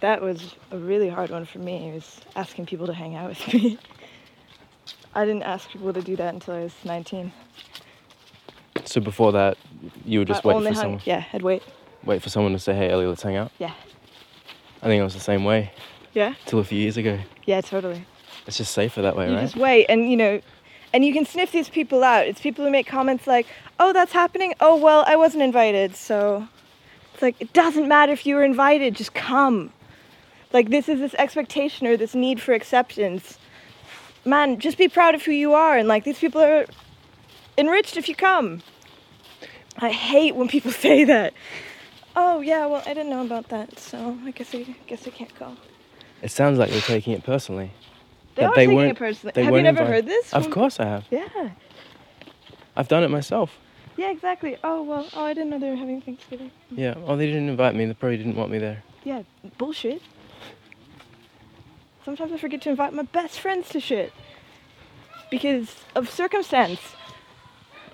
That 0.00 0.22
was 0.22 0.54
a 0.70 0.78
really 0.78 1.08
hard 1.10 1.30
one 1.30 1.44
for 1.44 1.58
me. 1.58 1.90
Was 1.92 2.20
asking 2.36 2.66
people 2.66 2.86
to 2.86 2.94
hang 2.94 3.16
out 3.16 3.28
with 3.30 3.52
me. 3.54 3.78
I 5.14 5.24
didn't 5.26 5.42
ask 5.42 5.68
people 5.70 5.92
to 5.92 6.00
do 6.00 6.16
that 6.16 6.32
until 6.34 6.54
I 6.54 6.60
was 6.62 6.74
19. 6.84 7.32
So 8.84 9.00
before 9.00 9.32
that, 9.32 9.58
you 10.06 10.20
would 10.20 10.28
just 10.28 10.44
I 10.44 10.48
wait 10.48 10.54
for 10.58 10.64
hung- 10.64 10.74
someone, 10.74 11.00
Yeah, 11.04 11.24
I'd 11.32 11.42
wait. 11.42 11.62
wait 12.04 12.22
for 12.22 12.30
someone 12.30 12.52
to 12.52 12.58
say, 12.58 12.74
"Hey, 12.74 12.88
Ellie, 12.90 13.06
let's 13.06 13.22
hang 13.22 13.36
out." 13.36 13.50
Yeah. 13.58 13.72
I 14.82 14.86
think 14.86 15.00
I 15.00 15.04
was 15.04 15.14
the 15.14 15.20
same 15.20 15.44
way 15.44 15.72
Yeah. 16.14 16.34
till 16.46 16.58
a 16.60 16.64
few 16.64 16.78
years 16.78 16.96
ago. 16.96 17.18
Yeah, 17.44 17.60
totally. 17.60 18.04
It's 18.46 18.56
just 18.56 18.72
safer 18.72 19.02
that 19.02 19.16
way, 19.16 19.28
You 19.28 19.34
right? 19.34 19.42
just 19.42 19.56
wait, 19.56 19.86
and 19.88 20.10
you 20.10 20.16
know, 20.16 20.40
and 20.92 21.04
you 21.04 21.12
can 21.12 21.24
sniff 21.26 21.52
these 21.52 21.68
people 21.68 22.02
out. 22.02 22.26
It's 22.26 22.40
people 22.40 22.64
who 22.64 22.70
make 22.70 22.86
comments 22.86 23.26
like, 23.26 23.46
"Oh, 23.78 23.92
that's 23.92 24.12
happening. 24.12 24.54
Oh, 24.60 24.76
well, 24.76 25.04
I 25.06 25.16
wasn't 25.16 25.42
invited." 25.42 25.94
So 25.96 26.46
it's 27.12 27.22
like 27.22 27.36
it 27.40 27.52
doesn't 27.52 27.88
matter 27.88 28.12
if 28.12 28.24
you 28.24 28.36
were 28.36 28.44
invited. 28.44 28.94
Just 28.94 29.12
come. 29.14 29.72
Like 30.52 30.70
this 30.70 30.88
is 30.88 30.98
this 31.00 31.14
expectation 31.14 31.86
or 31.86 31.96
this 31.98 32.14
need 32.14 32.40
for 32.40 32.54
acceptance. 32.54 33.38
Man, 34.24 34.58
just 34.58 34.78
be 34.78 34.88
proud 34.88 35.14
of 35.14 35.22
who 35.22 35.32
you 35.32 35.52
are, 35.52 35.76
and 35.76 35.86
like 35.88 36.04
these 36.04 36.18
people 36.18 36.40
are 36.40 36.64
enriched 37.58 37.96
if 37.98 38.08
you 38.08 38.14
come. 38.14 38.62
I 39.78 39.90
hate 39.90 40.36
when 40.36 40.48
people 40.48 40.70
say 40.86 41.04
that. 41.04 41.34
Oh 42.20 42.40
yeah, 42.40 42.66
well 42.66 42.82
I 42.84 42.94
didn't 42.94 43.10
know 43.10 43.22
about 43.24 43.48
that, 43.50 43.78
so 43.78 44.18
I 44.24 44.32
guess 44.32 44.52
I 44.52 44.64
guess 44.88 45.06
I 45.06 45.10
can't 45.10 45.32
go. 45.38 45.56
It 46.20 46.32
sounds 46.32 46.58
like 46.58 46.70
they're 46.70 46.80
taking 46.80 47.12
it 47.12 47.22
personally. 47.22 47.70
They 48.34 48.42
That 48.42 48.48
are 48.50 48.54
they 48.56 48.62
taking 48.66 48.76
weren't- 48.76 48.90
it 48.92 48.98
personally. 48.98 49.32
they 49.36 49.44
Have 49.44 49.54
you 49.54 49.62
never 49.62 49.82
invited. 49.82 49.94
heard 49.94 50.06
this? 50.06 50.32
Of 50.34 50.50
course, 50.50 50.80
I 50.80 50.86
have. 50.86 51.04
Yeah. 51.12 51.50
I've 52.76 52.88
done 52.88 53.04
it 53.04 53.08
myself. 53.10 53.56
Yeah, 53.96 54.10
exactly. 54.10 54.56
Oh 54.64 54.82
well. 54.82 55.06
Oh, 55.14 55.24
I 55.24 55.32
didn't 55.32 55.50
know 55.50 55.60
they 55.60 55.70
were 55.70 55.76
having 55.76 56.00
Thanksgiving. 56.00 56.50
Yeah. 56.72 56.94
Oh, 57.06 57.16
they 57.16 57.26
didn't 57.26 57.48
invite 57.48 57.76
me. 57.76 57.84
They 57.86 57.94
probably 57.94 58.16
didn't 58.16 58.34
want 58.36 58.50
me 58.50 58.58
there. 58.58 58.82
Yeah, 59.04 59.22
bullshit. 59.56 60.02
Sometimes 62.04 62.32
I 62.32 62.36
forget 62.38 62.62
to 62.62 62.70
invite 62.70 62.92
my 62.94 63.02
best 63.02 63.38
friends 63.38 63.68
to 63.70 63.80
shit 63.80 64.12
because 65.30 65.76
of 65.94 66.10
circumstance. 66.10 66.80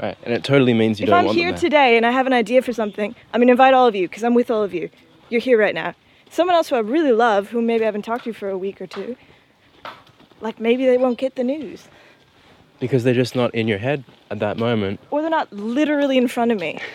Right. 0.00 0.16
And 0.24 0.34
it 0.34 0.44
totally 0.44 0.74
means 0.74 0.98
you 1.00 1.04
if 1.04 1.10
don't 1.10 1.18
I'm 1.20 1.24
want 1.26 1.38
here 1.38 1.48
them 1.52 1.54
there. 1.60 1.70
today 1.70 1.96
and 1.96 2.04
I 2.06 2.10
have 2.10 2.26
an 2.26 2.32
idea 2.32 2.62
for 2.62 2.72
something, 2.72 3.14
I'm 3.32 3.40
gonna 3.40 3.52
invite 3.52 3.74
all 3.74 3.86
of 3.86 3.94
you 3.94 4.08
because 4.08 4.24
I'm 4.24 4.34
with 4.34 4.50
all 4.50 4.62
of 4.62 4.74
you. 4.74 4.90
You're 5.30 5.40
here 5.40 5.58
right 5.58 5.74
now. 5.74 5.94
Someone 6.30 6.56
else 6.56 6.68
who 6.68 6.76
I 6.76 6.80
really 6.80 7.12
love, 7.12 7.50
who 7.50 7.62
maybe 7.62 7.84
I 7.84 7.86
haven't 7.86 8.02
talked 8.02 8.24
to 8.24 8.32
for 8.32 8.48
a 8.48 8.58
week 8.58 8.80
or 8.80 8.86
two, 8.86 9.16
like 10.40 10.58
maybe 10.60 10.84
they 10.84 10.98
won't 10.98 11.18
get 11.18 11.36
the 11.36 11.44
news, 11.44 11.86
because 12.80 13.04
they're 13.04 13.14
just 13.14 13.36
not 13.36 13.54
in 13.54 13.68
your 13.68 13.78
head 13.78 14.04
at 14.30 14.40
that 14.40 14.58
moment. 14.58 14.98
or 15.10 15.20
they're 15.22 15.30
not 15.30 15.52
literally 15.52 16.18
in 16.18 16.28
front 16.28 16.50
of 16.52 16.58
me. 16.60 16.80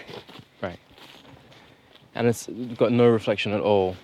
Right. 0.62 0.78
And 2.16 2.28
it's 2.28 2.48
got 2.78 2.92
no 2.92 3.08
reflection 3.08 3.54
at 3.54 3.62
all 3.62 3.96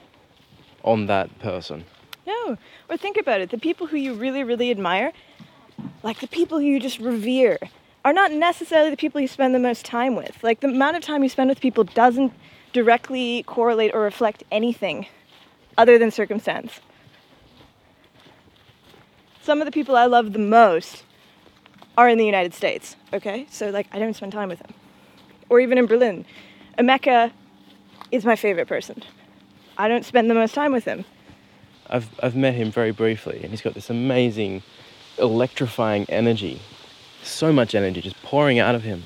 on 0.84 1.08
that 1.08 1.38
person. 1.40 1.84
No. 2.26 2.58
Or 2.90 2.96
think 2.96 3.18
about 3.18 3.42
it. 3.42 3.50
The 3.50 3.58
people 3.58 3.88
who 3.88 3.98
you 3.98 4.14
really, 4.14 4.42
really 4.44 4.72
admire, 4.72 5.12
like 6.02 6.20
the 6.22 6.28
people 6.28 6.60
who 6.60 6.66
you 6.66 6.80
just 6.80 7.00
revere, 7.00 7.60
are 8.06 8.13
not 8.13 8.32
necessarily 8.32 8.91
the 8.91 8.96
people 8.96 9.20
you 9.20 9.28
spend 9.28 9.56
the 9.56 9.60
most 9.60 9.84
time 9.84 10.15
with. 10.15 10.41
Like 10.44 10.60
the 10.60 10.68
amount 10.68 10.96
of 10.96 11.02
time 11.02 11.24
you 11.24 11.30
spend 11.30 11.50
with 11.50 11.60
people 11.60 11.84
doesn't 11.84 12.32
directly 12.72 13.44
correlate 13.44 13.94
or 13.96 14.02
reflect 14.02 14.44
anything 14.52 15.08
other 15.78 15.98
than 15.98 16.12
circumstance. 16.12 16.80
Some 19.41 19.60
of 19.60 19.65
the 19.65 19.72
people 19.72 19.96
I 19.96 20.06
love 20.06 20.34
the 20.34 20.39
most 20.39 21.04
are 21.98 22.08
in 22.08 22.18
the 22.18 22.26
United 22.26 22.54
States, 22.54 22.96
okay? 23.12 23.48
So, 23.50 23.70
like, 23.70 23.88
I 23.91 24.00
don't 24.00 24.15
spend 24.15 24.32
time 24.32 24.50
with 24.50 24.60
them. 24.60 24.74
Or 25.50 25.60
even 25.60 25.78
in 25.78 25.86
Berlin. 25.86 26.26
Emeka 26.78 27.32
is 28.12 28.26
my 28.26 28.36
favorite 28.36 28.68
person. 28.68 29.04
I 29.78 29.88
don't 29.88 30.04
spend 30.04 30.30
the 30.30 30.34
most 30.34 30.54
time 30.54 30.72
with 30.72 30.86
him. 30.86 31.06
I've, 31.88 32.10
I've 32.22 32.36
met 32.36 32.56
him 32.56 32.72
very 32.72 32.91
briefly, 32.91 33.39
and 33.41 33.52
he's 33.52 33.62
got 33.62 33.76
this 33.76 33.89
amazing, 33.89 34.63
electrifying 35.18 36.06
energy. 36.10 36.60
So 37.26 37.52
much 37.52 37.76
energy 37.76 38.02
just 38.02 38.22
pouring 38.24 38.60
out 38.60 38.76
of 38.76 38.84
him. 38.84 39.04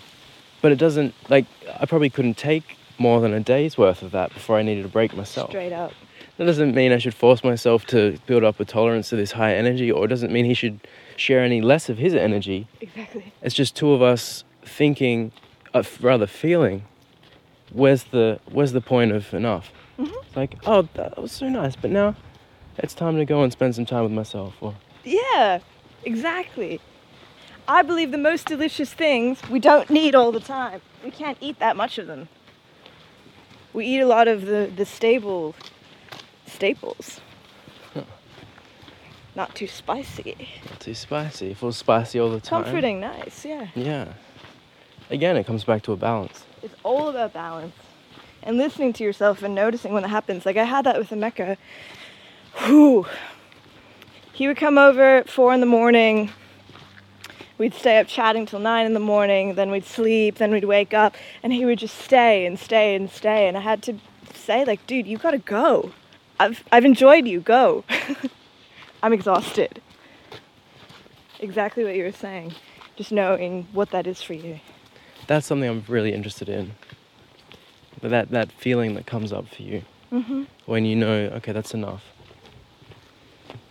But 0.61 0.71
it 0.71 0.77
doesn't, 0.77 1.13
like, 1.29 1.45
I 1.79 1.85
probably 1.85 2.09
couldn't 2.09 2.37
take 2.37 2.77
more 2.97 3.21
than 3.21 3.33
a 3.33 3.39
day's 3.39 3.77
worth 3.77 4.01
of 4.01 4.11
that 4.11 4.33
before 4.33 4.57
I 4.57 4.61
needed 4.61 4.85
a 4.85 4.89
break 4.89 5.15
myself. 5.15 5.49
Straight 5.49 5.71
up. 5.71 5.93
That 6.37 6.45
doesn't 6.45 6.75
mean 6.75 6.91
I 6.91 6.97
should 6.97 7.13
force 7.13 7.43
myself 7.43 7.85
to 7.87 8.17
build 8.25 8.43
up 8.43 8.59
a 8.59 8.65
tolerance 8.65 9.09
to 9.09 9.15
this 9.15 9.31
high 9.31 9.55
energy, 9.55 9.91
or 9.91 10.05
it 10.05 10.09
doesn't 10.09 10.31
mean 10.31 10.45
he 10.45 10.53
should 10.53 10.79
share 11.15 11.43
any 11.43 11.61
less 11.61 11.89
of 11.89 11.97
his 11.97 12.13
energy. 12.13 12.67
Exactly. 12.81 13.33
It's 13.41 13.55
just 13.55 13.75
two 13.75 13.91
of 13.93 14.01
us 14.01 14.43
thinking, 14.63 15.31
uh, 15.73 15.83
rather 16.01 16.27
feeling, 16.27 16.83
where's 17.71 18.03
the 18.05 18.39
where's 18.51 18.71
the 18.71 18.81
point 18.81 19.11
of 19.11 19.33
enough? 19.33 19.71
It's 19.97 20.35
like, 20.35 20.55
oh, 20.65 20.87
that 20.93 21.21
was 21.21 21.31
so 21.31 21.49
nice, 21.49 21.75
but 21.75 21.91
now 21.91 22.15
it's 22.77 22.93
time 22.93 23.17
to 23.17 23.25
go 23.25 23.43
and 23.43 23.51
spend 23.51 23.75
some 23.75 23.85
time 23.85 24.03
with 24.03 24.13
myself. 24.13 24.55
Or 24.61 24.75
Yeah, 25.03 25.59
exactly. 26.05 26.79
I 27.69 27.83
believe 27.83 28.09
the 28.11 28.17
most 28.17 28.47
delicious 28.47 28.91
things 28.91 29.39
we 29.47 29.59
don't 29.59 29.91
need 29.91 30.15
all 30.15 30.31
the 30.31 30.39
time. 30.39 30.81
We 31.03 31.11
can't 31.11 31.37
eat 31.39 31.59
that 31.59 31.77
much 31.77 31.99
of 31.99 32.07
them. 32.07 32.27
We 33.73 33.85
eat 33.85 33.99
a 33.99 34.07
lot 34.07 34.27
of 34.27 34.47
the, 34.47 34.71
the 34.75 34.85
stable 34.85 35.53
staples. 36.47 37.21
Not 39.35 39.53
too 39.53 39.67
spicy. 39.67 40.49
not 40.67 40.79
too 40.79 40.95
spicy. 40.95 41.51
It 41.51 41.61
was 41.61 41.77
spicy 41.77 42.19
all 42.19 42.31
the 42.31 42.41
time. 42.41 42.63
Comforting, 42.63 42.99
nice, 42.99 43.45
yeah. 43.45 43.67
Yeah. 43.75 44.13
Again, 45.11 45.37
it 45.37 45.45
comes 45.45 45.63
back 45.63 45.83
to 45.83 45.91
a 45.91 45.95
balance. 45.95 46.43
It's 46.63 46.73
all 46.83 47.09
about 47.09 47.33
balance. 47.33 47.75
And 48.41 48.57
listening 48.57 48.93
to 48.93 49.03
yourself 49.03 49.43
and 49.43 49.53
noticing 49.53 49.93
when 49.93 50.03
it 50.03 50.09
happens. 50.09 50.43
Like 50.43 50.57
I 50.57 50.63
had 50.63 50.85
that 50.85 50.97
with 50.97 51.11
Emeka. 51.11 51.55
Whew. 52.65 53.05
He 54.33 54.47
would 54.47 54.57
come 54.57 54.79
over 54.79 55.17
at 55.17 55.29
four 55.29 55.53
in 55.53 55.59
the 55.59 55.67
morning. 55.67 56.31
We'd 57.59 57.73
stay 57.73 57.99
up 57.99 58.07
chatting 58.07 58.45
till 58.45 58.59
nine 58.59 58.85
in 58.85 58.93
the 58.93 58.99
morning, 59.01 59.55
then 59.55 59.69
we'd 59.69 59.85
sleep, 59.85 60.35
then 60.35 60.49
we'd 60.51 60.63
wake 60.63 60.93
up, 60.93 61.15
and 61.43 61.51
he 61.53 61.65
would 61.65 61.77
just 61.77 61.97
stay 61.99 62.45
and 62.45 62.57
stay 62.57 62.95
and 62.95 63.09
stay. 63.11 63.47
And 63.49 63.57
I 63.57 63.59
had 63.59 63.83
to 63.83 63.99
say, 64.33 64.63
like, 64.63 64.87
dude, 64.87 65.05
you 65.05 65.17
gotta 65.17 65.39
go. 65.39 65.91
I've 66.39 66.63
I've 66.71 66.85
enjoyed 66.85 67.27
you, 67.27 67.41
go. 67.41 67.83
I'm 69.03 69.11
exhausted. 69.11 69.81
Exactly 71.41 71.83
what 71.83 71.95
you 71.95 72.03
were 72.03 72.13
saying. 72.13 72.53
Just 72.95 73.11
knowing 73.11 73.67
what 73.73 73.91
that 73.91 74.07
is 74.07 74.21
for 74.21 74.33
you. 74.33 74.59
That's 75.27 75.45
something 75.45 75.69
I'm 75.69 75.83
really 75.87 76.13
interested 76.13 76.47
in. 76.47 76.71
But 78.01 78.11
that 78.11 78.31
that 78.31 78.53
feeling 78.53 78.93
that 78.95 79.05
comes 79.05 79.33
up 79.33 79.47
for 79.49 79.61
you 79.63 79.83
Mm-hmm. 80.13 80.43
when 80.65 80.85
you 80.85 80.95
know, 80.95 81.25
okay, 81.35 81.51
that's 81.51 81.73
enough. 81.73 82.03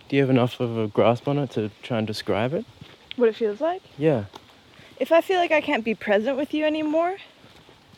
Do 0.07 0.15
you 0.15 0.21
have 0.21 0.29
enough 0.29 0.59
of 0.61 0.77
a 0.77 0.87
grasp 0.87 1.27
on 1.27 1.37
it 1.39 1.49
to 1.51 1.69
try 1.83 1.97
and 1.97 2.07
describe 2.07 2.53
it? 2.53 2.65
What 3.15 3.29
it 3.29 3.35
feels 3.35 3.59
like? 3.61 3.81
Yeah. 3.97 4.25
If 4.99 5.11
I 5.11 5.21
feel 5.21 5.39
like 5.39 5.51
I 5.51 5.61
can't 5.61 5.83
be 5.83 5.95
present 5.95 6.37
with 6.37 6.53
you 6.53 6.65
anymore, 6.65 7.17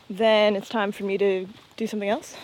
then 0.08 0.56
it's 0.56 0.68
time 0.68 0.92
for 0.92 1.04
me 1.04 1.18
to 1.18 1.46
do 1.76 1.86
something 1.86 2.08
else. 2.08 2.36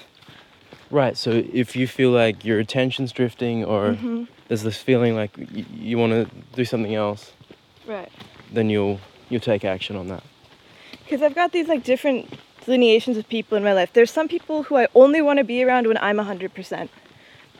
Right. 0.90 1.16
So 1.16 1.30
if 1.52 1.76
you 1.76 1.86
feel 1.86 2.10
like 2.10 2.44
your 2.44 2.58
attention's 2.58 3.12
drifting, 3.12 3.64
or 3.64 3.92
Mm-hmm. 3.92 4.24
there's 4.48 4.62
this 4.62 4.78
feeling 4.78 5.14
like 5.14 5.36
y- 5.36 5.64
you 5.74 5.98
want 5.98 6.12
to 6.12 6.26
do 6.54 6.64
something 6.64 6.94
else, 6.94 7.32
Right. 7.86 8.10
then 8.52 8.70
you'll 8.70 9.00
you'll 9.28 9.40
take 9.42 9.64
action 9.64 9.94
on 9.96 10.08
that. 10.08 10.22
Because 11.04 11.20
I've 11.22 11.34
got 11.34 11.52
these 11.52 11.68
like 11.68 11.84
different 11.84 12.32
delineations 12.64 13.16
of 13.18 13.28
people 13.28 13.56
in 13.58 13.64
my 13.64 13.74
life. 13.74 13.92
There's 13.92 14.10
some 14.10 14.28
people 14.28 14.62
who 14.64 14.76
I 14.76 14.86
only 14.94 15.20
want 15.20 15.38
to 15.38 15.44
be 15.44 15.62
around 15.62 15.86
when 15.86 15.98
I'm 15.98 16.16
100%. 16.16 16.88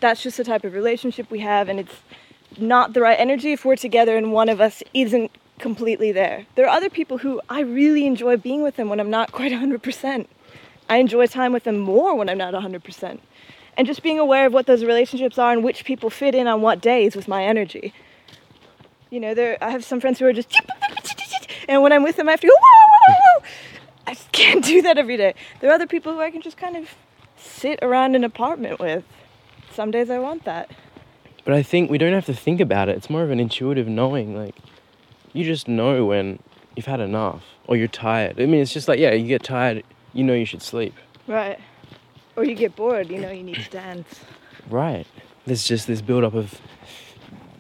That's 0.01 0.23
just 0.23 0.37
the 0.39 0.45
type 0.45 0.65
of 0.65 0.73
relationship 0.75 1.31
we 1.31 1.41
have, 1.41 1.69
and 1.69 1.79
it's 1.81 1.95
not 2.59 2.93
the 2.93 3.01
right 3.01 3.19
energy 3.19 3.53
if 3.53 3.65
we're 3.65 3.77
together 3.77 4.17
and 4.17 4.33
one 4.33 4.49
of 4.49 4.61
us 4.61 4.83
isn't 4.95 5.31
completely 5.59 6.13
there. 6.13 6.47
There 6.55 6.67
are 6.67 6.77
other 6.77 6.91
people 6.91 7.19
who 7.19 7.41
I 7.49 7.61
really 7.61 8.07
enjoy 8.07 8.37
being 8.37 8.63
with 8.63 8.77
them 8.77 8.89
when 8.89 9.01
I'm 9.01 9.11
not 9.11 9.33
quite 9.33 9.53
100%. 9.53 10.27
I 10.89 10.97
enjoy 10.97 11.27
time 11.27 11.53
with 11.53 11.65
them 11.65 11.79
more 11.79 12.15
when 12.15 12.29
I'm 12.29 12.39
not 12.39 12.55
100%. 12.55 13.19
And 13.77 13.87
just 13.87 14.03
being 14.03 14.19
aware 14.19 14.47
of 14.47 14.53
what 14.53 14.67
those 14.67 14.85
relationships 14.85 15.39
are 15.39 15.53
and 15.53 15.63
which 15.63 15.85
people 15.85 16.11
fit 16.11 16.35
in 16.35 16.47
on 16.47 16.63
what 16.63 16.81
days 16.81 17.15
with 17.15 17.29
my 17.29 17.45
energy. 17.45 17.93
You 19.11 19.21
know, 19.21 19.35
there 19.35 19.57
I 19.63 19.71
have 19.71 19.85
some 19.85 20.01
friends 20.01 20.19
who 20.19 20.27
are 20.27 20.33
just 20.33 20.55
and 21.69 21.83
when 21.83 21.93
I'm 21.93 22.03
with 22.03 22.17
them 22.17 22.29
I 22.29 22.33
have 22.33 22.41
to 22.41 22.47
go 22.47 22.53
whoa, 22.53 23.15
whoa, 23.15 23.15
whoa. 23.15 23.47
I 24.07 24.15
just 24.15 24.33
can't 24.33 24.65
do 24.73 24.83
that 24.83 24.99
every 24.99 25.17
day. 25.17 25.35
There 25.61 25.71
are 25.71 25.75
other 25.75 25.87
people 25.87 26.13
who 26.13 26.21
I 26.21 26.31
can 26.31 26.43
just 26.43 26.57
kind 26.57 26.77
of 26.77 26.89
sit 27.37 27.79
around 27.83 28.17
an 28.17 28.25
apartment 28.25 28.81
with. 28.81 29.05
Some 29.73 29.91
days 29.91 30.11
I 30.11 30.19
want 30.19 30.45
that. 30.45 30.71
But 31.49 31.57
I 31.57 31.63
think 31.63 31.91
we 31.91 31.97
don't 31.97 32.13
have 32.13 32.27
to 32.27 32.35
think 32.35 32.61
about 32.61 32.91
it. 32.91 32.97
It's 32.99 33.09
more 33.09 33.23
of 33.23 33.31
an 33.31 33.41
intuitive 33.41 33.89
knowing. 33.89 34.37
Like 34.37 34.55
you 35.33 35.45
just 35.47 35.67
know 35.67 36.05
when 36.05 36.41
you've 36.77 36.85
had 36.85 37.01
enough 37.01 37.43
or 37.67 37.75
you're 37.75 37.89
tired. 37.89 38.39
I 38.39 38.45
mean, 38.45 38.61
it's 38.61 38.75
just 38.75 38.87
like 38.87 38.99
yeah, 38.99 39.13
you 39.15 39.27
get 39.27 39.43
tired, 39.45 39.83
you 40.13 40.25
know 40.25 40.35
you 40.35 40.45
should 40.45 40.61
sleep. 40.61 40.93
Right. 41.27 41.59
Or 42.37 42.45
you 42.45 42.55
get 42.55 42.77
bored, 42.77 43.09
you 43.09 43.19
know 43.19 43.31
you 43.31 43.43
need 43.43 43.55
to 43.65 43.71
dance. 43.71 44.21
Right. 44.69 45.07
There's 45.47 45.65
just 45.67 45.87
this 45.87 46.03
build-up 46.03 46.35
of 46.35 46.61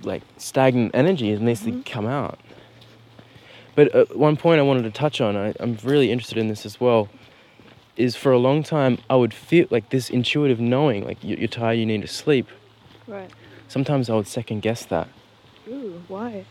like 0.02 0.22
stagnant 0.36 0.90
energy 0.94 1.34
that 1.34 1.40
needs 1.40 1.62
Mm-hmm. 1.62 1.80
to 1.80 1.90
come 1.90 2.06
out. 2.06 2.38
But 3.74 3.94
uh, 3.94 4.04
one 4.12 4.36
point 4.36 4.58
I 4.58 4.64
wanted 4.64 4.82
to 4.82 4.90
touch 4.90 5.22
on, 5.22 5.34
I, 5.34 5.54
I'm 5.60 5.78
really 5.82 6.12
interested 6.12 6.36
in 6.36 6.48
this 6.48 6.66
as 6.66 6.78
well, 6.78 7.08
is 7.96 8.16
for 8.16 8.32
a 8.32 8.38
long 8.38 8.62
time 8.62 8.98
I 9.08 9.16
would 9.16 9.32
feel 9.32 9.66
like 9.70 9.88
this 9.88 10.10
intuitive 10.10 10.60
knowing, 10.60 11.06
like 11.06 11.24
you- 11.24 11.36
you're 11.36 11.48
tired, 11.48 11.78
you 11.78 11.86
need 11.86 12.02
to 12.02 12.06
sleep. 12.08 12.48
Right. 13.06 13.30
Sometimes 13.68 14.08
I 14.10 14.14
would 14.14 14.26
second 14.26 14.60
guess 14.62 14.84
that 14.86 15.08
Ooh, 15.68 16.02
why? 16.08 16.44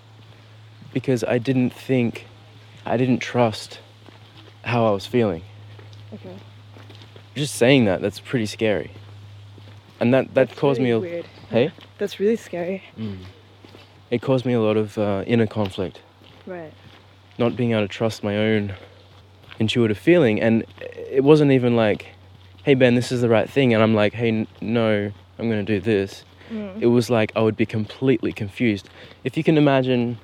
because 0.94 1.24
I 1.24 1.38
didn't 1.38 1.72
think, 1.72 2.28
I 2.86 2.98
didn't 2.98 3.20
trust 3.20 3.80
how 4.64 4.86
I 4.86 4.92
was 4.92 5.06
feeling. 5.06 5.44
Okay. 6.14 6.36
Just 7.36 7.56
saying 7.56 7.86
that, 7.86 8.02
that's 8.02 8.20
pretty 8.20 8.46
scary. 8.46 8.92
And 10.00 10.14
that, 10.14 10.34
that 10.34 10.48
That's 10.50 10.60
caused 10.60 10.80
me 10.82 10.92
a 10.92 11.00
weird. 11.00 11.26
hey, 11.50 11.72
That's 11.98 12.20
really 12.20 12.36
scary. 12.36 12.84
mm. 12.98 13.18
it 14.12 14.22
caused 14.22 14.46
me 14.46 14.54
a 14.54 14.62
lot 14.62 14.78
of 14.78 14.98
uh, 14.98 15.24
inner 15.28 15.48
conflict. 15.48 16.02
Right. 16.46 16.72
not 17.38 17.56
being 17.58 17.72
able 17.72 17.82
to 17.82 17.88
trust 17.90 18.24
my 18.24 18.38
own 18.38 18.74
intuitive 19.60 19.98
feeling 19.98 20.40
and 20.40 20.64
it 20.80 21.24
wasn't 21.24 21.52
even 21.52 21.76
like 21.76 22.10
hey 22.64 22.74
ben 22.76 22.94
this 22.96 23.12
is 23.12 23.22
the 23.22 23.28
right 23.28 23.50
thing 23.50 23.74
and 23.74 23.82
i'm 23.84 23.96
like 23.96 24.14
hey 24.14 24.28
n- 24.30 24.48
no 24.62 25.12
i'm 25.40 25.50
going 25.50 25.66
to 25.66 25.74
do 25.74 25.80
this 25.82 26.24
Mm. 26.50 26.82
it 26.82 26.88
was 26.88 27.10
like 27.10 27.32
i 27.36 27.42
would 27.42 27.58
be 27.58 27.66
completely 27.66 28.32
confused. 28.32 28.90
If 29.24 29.36
you 29.38 29.44
can 29.44 29.58
imagine 29.58 30.18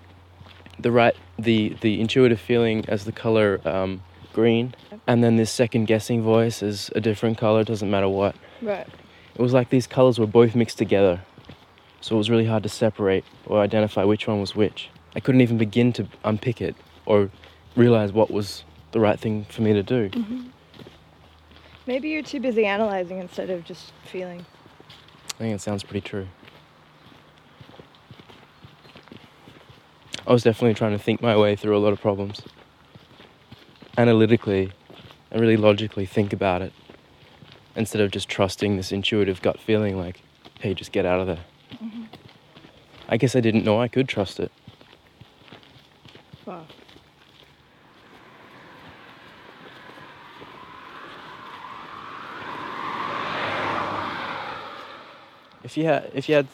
the 0.80 0.92
right 0.92 1.16
the 1.38 1.76
the 1.82 2.00
intuitive 2.02 2.40
feeling 2.40 2.86
as 2.88 3.06
the 3.06 3.12
color 3.12 3.60
um, 3.66 4.02
green 4.34 4.74
and 5.08 5.24
then 5.24 5.36
this 5.36 5.52
second 5.52 5.86
guessing 5.86 6.22
voice 6.24 6.64
is 6.64 6.90
a 6.96 7.02
different 7.02 7.38
color 7.38 7.64
doesn't 7.64 7.90
matter 7.92 8.10
what. 8.10 8.36
Right. 8.62 8.88
it 9.36 9.42
was 9.42 9.54
like 9.54 9.70
these 9.70 9.88
colors 9.88 10.18
were 10.20 10.28
both 10.28 10.56
mixed 10.56 10.78
together. 10.78 11.22
So 12.02 12.16
it 12.16 12.18
was 12.18 12.30
really 12.30 12.46
hard 12.46 12.64
to 12.64 12.70
separate 12.70 13.24
or 13.46 13.62
identify 13.62 14.04
which 14.04 14.28
one 14.28 14.40
was 14.40 14.56
which. 14.56 14.90
I 15.16 15.20
couldn't 15.20 15.42
even 15.42 15.58
begin 15.58 15.94
to 15.94 16.08
unpick 16.24 16.62
it 16.62 16.76
or 17.06 17.30
realize 17.76 18.12
what 18.12 18.32
was 18.32 18.64
the 18.92 19.00
right 19.00 19.20
thing 19.20 19.46
for 19.50 19.62
me 19.62 19.74
to 19.74 19.84
do. 19.84 20.10
Maybe 21.86 22.10
you're 22.10 22.24
too 22.24 22.40
busy 22.40 22.66
analyzing 22.66 23.20
instead 23.20 23.50
of 23.50 23.64
just 23.66 23.92
feeling. 24.06 24.46
I 25.36 25.38
think 25.40 25.56
it 25.56 25.62
sounds 25.62 25.84
pretty 25.84 26.02
true. 26.02 26.28
I 30.26 30.32
was 30.32 30.44
definitely 30.44 30.74
trying 30.74 30.94
to 30.94 30.98
think 30.98 31.22
my 31.22 31.36
way 31.36 31.56
through 31.56 31.78
a 31.78 31.80
lot 31.80 31.92
of 31.92 32.00
problems. 32.00 32.42
Analytically 33.98 34.72
and 35.32 35.42
really 35.42 35.58
logically 35.58 36.06
think 36.06 36.32
about 36.32 36.62
it 36.62 36.72
instead 37.76 38.02
of 38.02 38.12
just 38.12 38.30
trusting 38.30 38.78
this 38.78 38.92
intuitive 38.92 39.42
gut 39.42 39.60
feeling 39.60 39.98
like 39.98 40.22
hey 40.60 40.74
just 40.74 40.92
get 40.92 41.06
out 41.06 41.20
of 41.20 41.28
there. 41.28 41.44
Mm-hmm. 41.74 42.04
I 43.10 43.18
guess 43.18 43.36
i 43.36 43.42
didn't 43.42 43.66
know 43.66 43.82
i 43.82 43.88
could 43.88 44.08
trust 44.08 44.40
it. 44.40 44.52
Wow. 46.46 46.66
If 55.64 55.78
you 55.78 55.86
had 55.86 56.12
if 56.14 56.28
you 56.28 56.36
had 56.36 56.48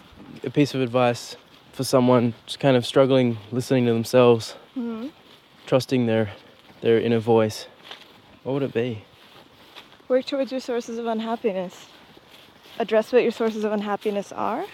a 0.43 0.49
piece 0.49 0.75
of 0.75 0.81
advice 0.81 1.35
for 1.73 1.83
someone 1.83 2.33
just 2.45 2.59
kind 2.59 2.77
of 2.77 2.85
struggling 2.85 3.37
listening 3.51 3.85
to 3.85 3.93
themselves, 3.93 4.55
hmm 4.73 5.07
trusting 5.65 6.07
their 6.07 6.31
their 6.81 6.99
inner 6.99 7.19
voice, 7.19 7.67
what 8.43 8.53
would 8.53 8.63
it 8.63 8.73
be? 8.73 9.03
Work 10.07 10.25
towards 10.25 10.51
your 10.51 10.61
sources 10.61 10.97
of 10.97 11.05
unhappiness. 11.05 11.87
Address 12.79 13.11
what 13.11 13.21
your 13.21 13.31
sources 13.31 13.63
of 13.63 13.71
unhappiness 13.71 14.31
are 14.31 14.65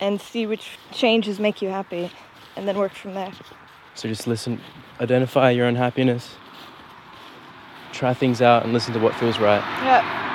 and 0.00 0.20
see 0.20 0.46
which 0.46 0.78
changes 0.92 1.40
make 1.40 1.62
you 1.62 1.70
happy 1.70 2.10
and 2.56 2.68
then 2.68 2.76
work 2.78 2.92
from 2.92 3.14
there. 3.14 3.32
So 3.94 4.08
just 4.08 4.26
listen, 4.26 4.60
identify 5.00 5.50
your 5.50 5.66
unhappiness, 5.66 6.34
try 7.92 8.12
things 8.12 8.42
out 8.42 8.64
and 8.64 8.72
listen 8.72 8.92
to 8.92 9.00
what 9.00 9.14
feels 9.14 9.38
right. 9.38 9.62
Yeah. 9.82 10.25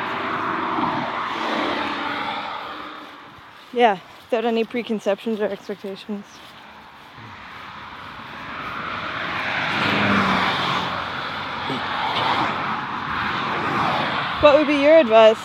Yeah, 3.73 3.99
without 4.29 4.45
any 4.45 4.63
preconceptions 4.63 5.39
or 5.39 5.45
expectations. 5.45 6.25
What 14.41 14.57
would 14.57 14.67
be 14.67 14.81
your 14.81 14.97
advice? 14.97 15.37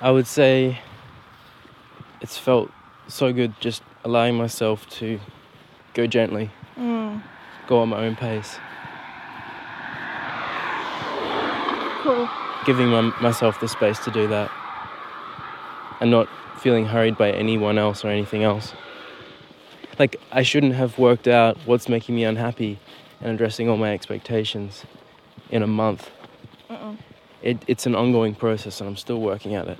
I 0.00 0.10
would 0.10 0.26
say 0.26 0.80
it's 2.20 2.36
felt 2.36 2.72
so 3.06 3.32
good 3.32 3.54
just 3.60 3.82
allowing 4.04 4.36
myself 4.36 4.88
to 4.98 5.20
go 5.94 6.06
gently, 6.08 6.50
Mm, 6.76 7.22
go 7.68 7.82
at 7.82 7.88
my 7.88 8.04
own 8.04 8.16
pace, 8.16 8.58
cool. 12.02 12.28
Giving 12.66 12.88
my, 12.88 13.02
myself 13.20 13.60
the 13.60 13.68
space 13.68 13.98
to 14.00 14.10
do 14.10 14.26
that, 14.28 14.50
and 16.00 16.10
not 16.10 16.28
feeling 16.58 16.86
hurried 16.86 17.16
by 17.16 17.30
anyone 17.30 17.78
else 17.78 18.04
or 18.04 18.08
anything 18.08 18.42
else. 18.42 18.74
Like, 19.98 20.20
I 20.32 20.42
shouldn't 20.42 20.74
have 20.74 20.98
worked 20.98 21.28
out 21.28 21.56
what's 21.66 21.88
making 21.88 22.14
me 22.14 22.24
unhappy 22.24 22.78
and 23.20 23.32
addressing 23.32 23.68
all 23.68 23.76
my 23.76 23.92
expectations 23.92 24.84
in 25.50 25.62
a 25.62 25.66
month. 25.66 26.10
Mm-mm. 26.70 26.96
It, 27.42 27.62
it's 27.66 27.86
an 27.86 27.94
ongoing 27.94 28.34
process, 28.34 28.80
and 28.80 28.88
I'm 28.88 28.96
still 28.96 29.20
working 29.20 29.54
at 29.54 29.68
it. 29.68 29.78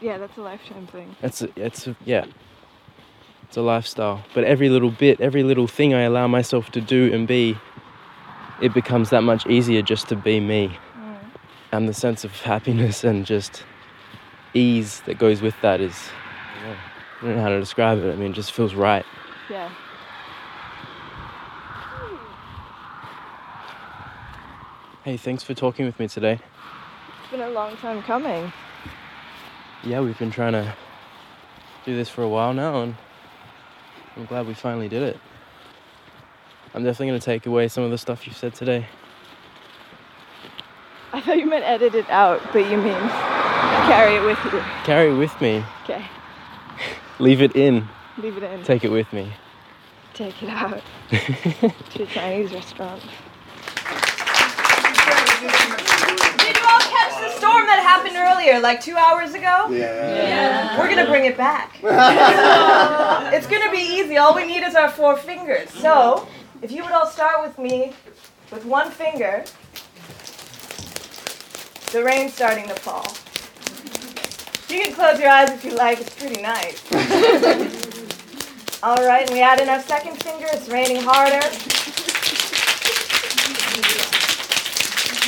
Yeah, 0.00 0.18
that's 0.18 0.36
a 0.38 0.42
lifetime 0.42 0.86
thing. 0.86 1.16
It's 1.22 1.42
a, 1.42 1.48
it's 1.56 1.86
a, 1.86 1.96
yeah. 2.04 2.24
It's 3.44 3.56
a 3.56 3.62
lifestyle. 3.62 4.22
But 4.34 4.44
every 4.44 4.68
little 4.68 4.90
bit, 4.90 5.20
every 5.20 5.42
little 5.42 5.66
thing 5.66 5.94
I 5.94 6.02
allow 6.02 6.26
myself 6.26 6.70
to 6.72 6.80
do 6.80 7.12
and 7.12 7.26
be, 7.26 7.56
it 8.60 8.74
becomes 8.74 9.10
that 9.10 9.22
much 9.22 9.46
easier 9.46 9.82
just 9.82 10.08
to 10.08 10.16
be 10.16 10.38
me. 10.38 10.76
And 11.70 11.88
the 11.88 11.94
sense 11.94 12.24
of 12.24 12.32
happiness 12.40 13.04
and 13.04 13.26
just 13.26 13.64
ease 14.54 15.00
that 15.06 15.18
goes 15.18 15.42
with 15.42 15.54
that 15.60 15.80
is, 15.80 15.94
yeah, 16.64 16.76
I 17.20 17.24
don't 17.26 17.36
know 17.36 17.42
how 17.42 17.50
to 17.50 17.60
describe 17.60 17.98
it. 17.98 18.10
I 18.10 18.16
mean, 18.16 18.30
it 18.30 18.34
just 18.34 18.52
feels 18.52 18.74
right. 18.74 19.04
Yeah. 19.50 19.70
Hey, 25.04 25.16
thanks 25.16 25.42
for 25.42 25.54
talking 25.54 25.86
with 25.86 25.98
me 25.98 26.08
today. 26.08 26.40
It's 27.22 27.30
been 27.30 27.40
a 27.40 27.50
long 27.50 27.76
time 27.76 28.02
coming. 28.02 28.52
Yeah, 29.84 30.00
we've 30.00 30.18
been 30.18 30.30
trying 30.30 30.52
to 30.52 30.74
do 31.84 31.94
this 31.94 32.08
for 32.08 32.22
a 32.22 32.28
while 32.28 32.52
now, 32.52 32.82
and 32.82 32.96
I'm 34.16 34.26
glad 34.26 34.46
we 34.46 34.54
finally 34.54 34.88
did 34.88 35.02
it. 35.02 35.18
I'm 36.74 36.84
definitely 36.84 37.08
going 37.08 37.20
to 37.20 37.24
take 37.24 37.46
away 37.46 37.68
some 37.68 37.84
of 37.84 37.90
the 37.90 37.98
stuff 37.98 38.26
you 38.26 38.32
said 38.32 38.54
today. 38.54 38.86
I 41.12 41.20
thought 41.20 41.38
you 41.38 41.46
meant 41.46 41.64
edit 41.64 41.94
it 41.94 42.08
out, 42.10 42.40
but 42.52 42.70
you 42.70 42.76
mean 42.76 42.94
carry 43.88 44.16
it 44.16 44.22
with 44.24 44.38
you. 44.52 44.60
Carry 44.84 45.10
it 45.12 45.16
with 45.16 45.40
me. 45.40 45.64
Okay, 45.84 46.04
Leave 47.18 47.40
it 47.42 47.56
in. 47.56 47.88
leave 48.18 48.36
it 48.36 48.42
in. 48.42 48.62
Take 48.62 48.84
it 48.84 48.90
with 48.90 49.10
me. 49.12 49.32
Take 50.14 50.42
it 50.42 50.48
out 50.50 50.82
to 51.10 52.02
a 52.02 52.06
Chinese 52.06 52.52
restaurant. 52.52 53.00
Did 56.38 56.56
you 56.56 56.62
all 56.66 56.80
catch 56.80 57.20
the 57.20 57.30
storm 57.38 57.66
that 57.66 57.80
happened 57.82 58.16
earlier, 58.16 58.60
like 58.60 58.80
two 58.80 58.96
hours 58.96 59.34
ago? 59.34 59.68
Yeah. 59.70 60.78
We're 60.78 60.88
gonna 60.88 61.06
bring 61.08 61.24
it 61.24 61.36
back. 61.36 61.78
it's 63.34 63.46
gonna 63.46 63.70
be 63.70 63.78
easy. 63.78 64.16
All 64.16 64.34
we 64.34 64.46
need 64.46 64.62
is 64.62 64.74
our 64.74 64.88
four 64.90 65.16
fingers. 65.16 65.70
So, 65.70 66.26
if 66.62 66.70
you 66.72 66.82
would 66.82 66.92
all 66.92 67.06
start 67.06 67.40
with 67.46 67.58
me 67.58 67.92
with 68.50 68.64
one 68.64 68.90
finger, 68.90 69.44
the 71.92 72.04
rain's 72.04 72.34
starting 72.34 72.68
to 72.68 72.74
fall. 72.74 73.16
You 74.68 74.84
can 74.84 74.94
close 74.94 75.18
your 75.18 75.30
eyes 75.30 75.50
if 75.50 75.64
you 75.64 75.74
like, 75.74 76.00
it's 76.00 76.14
pretty 76.14 76.42
nice. 76.42 76.82
all 78.82 78.96
right, 79.06 79.22
and 79.22 79.30
we 79.30 79.40
add 79.40 79.60
in 79.60 79.68
our 79.68 79.80
second 79.80 80.22
finger, 80.22 80.46
it's 80.50 80.68
raining 80.68 81.02
harder. 81.02 81.44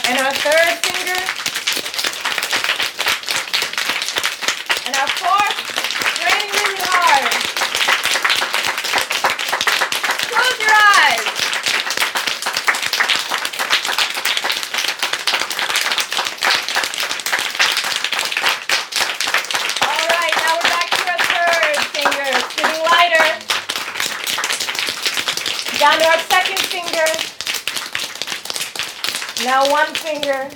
And 0.08 0.18
our 0.18 0.32
third 0.32 0.84
finger, 0.84 1.40
And 4.86 4.98
our 4.98 5.06
fourth, 5.06 5.56
raining 6.18 6.50
really 6.50 6.82
hard. 6.82 7.30
Close 10.26 10.58
your 10.58 10.74
eyes. 10.74 11.26
All 19.86 20.06
right, 20.10 20.34
now 20.42 20.58
we're 20.58 20.70
back 20.74 20.90
to 20.90 21.02
our 21.06 21.22
third 21.30 21.78
finger. 21.94 22.26
It's 22.34 22.50
getting 22.56 22.82
lighter. 22.82 23.26
Down 25.78 25.96
to 26.00 26.06
our 26.08 26.18
second 26.26 26.58
finger. 26.66 27.06
Now 29.50 29.68
one 29.68 29.92
finger. 29.94 30.48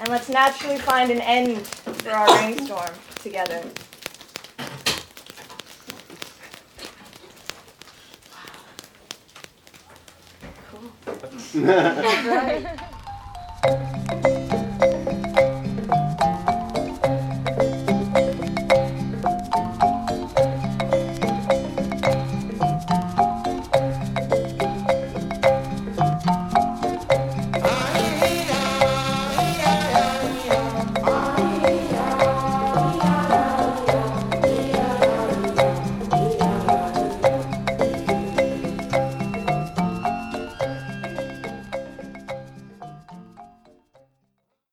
And 0.00 0.08
let's 0.10 0.28
naturally 0.28 0.76
find 0.76 1.10
an 1.10 1.22
end 1.22 1.66
for 1.66 2.10
our 2.10 2.26
rainstorm 2.26 2.90
together. 3.22 3.64
Cool. 10.70 10.92
Right. 11.64 12.80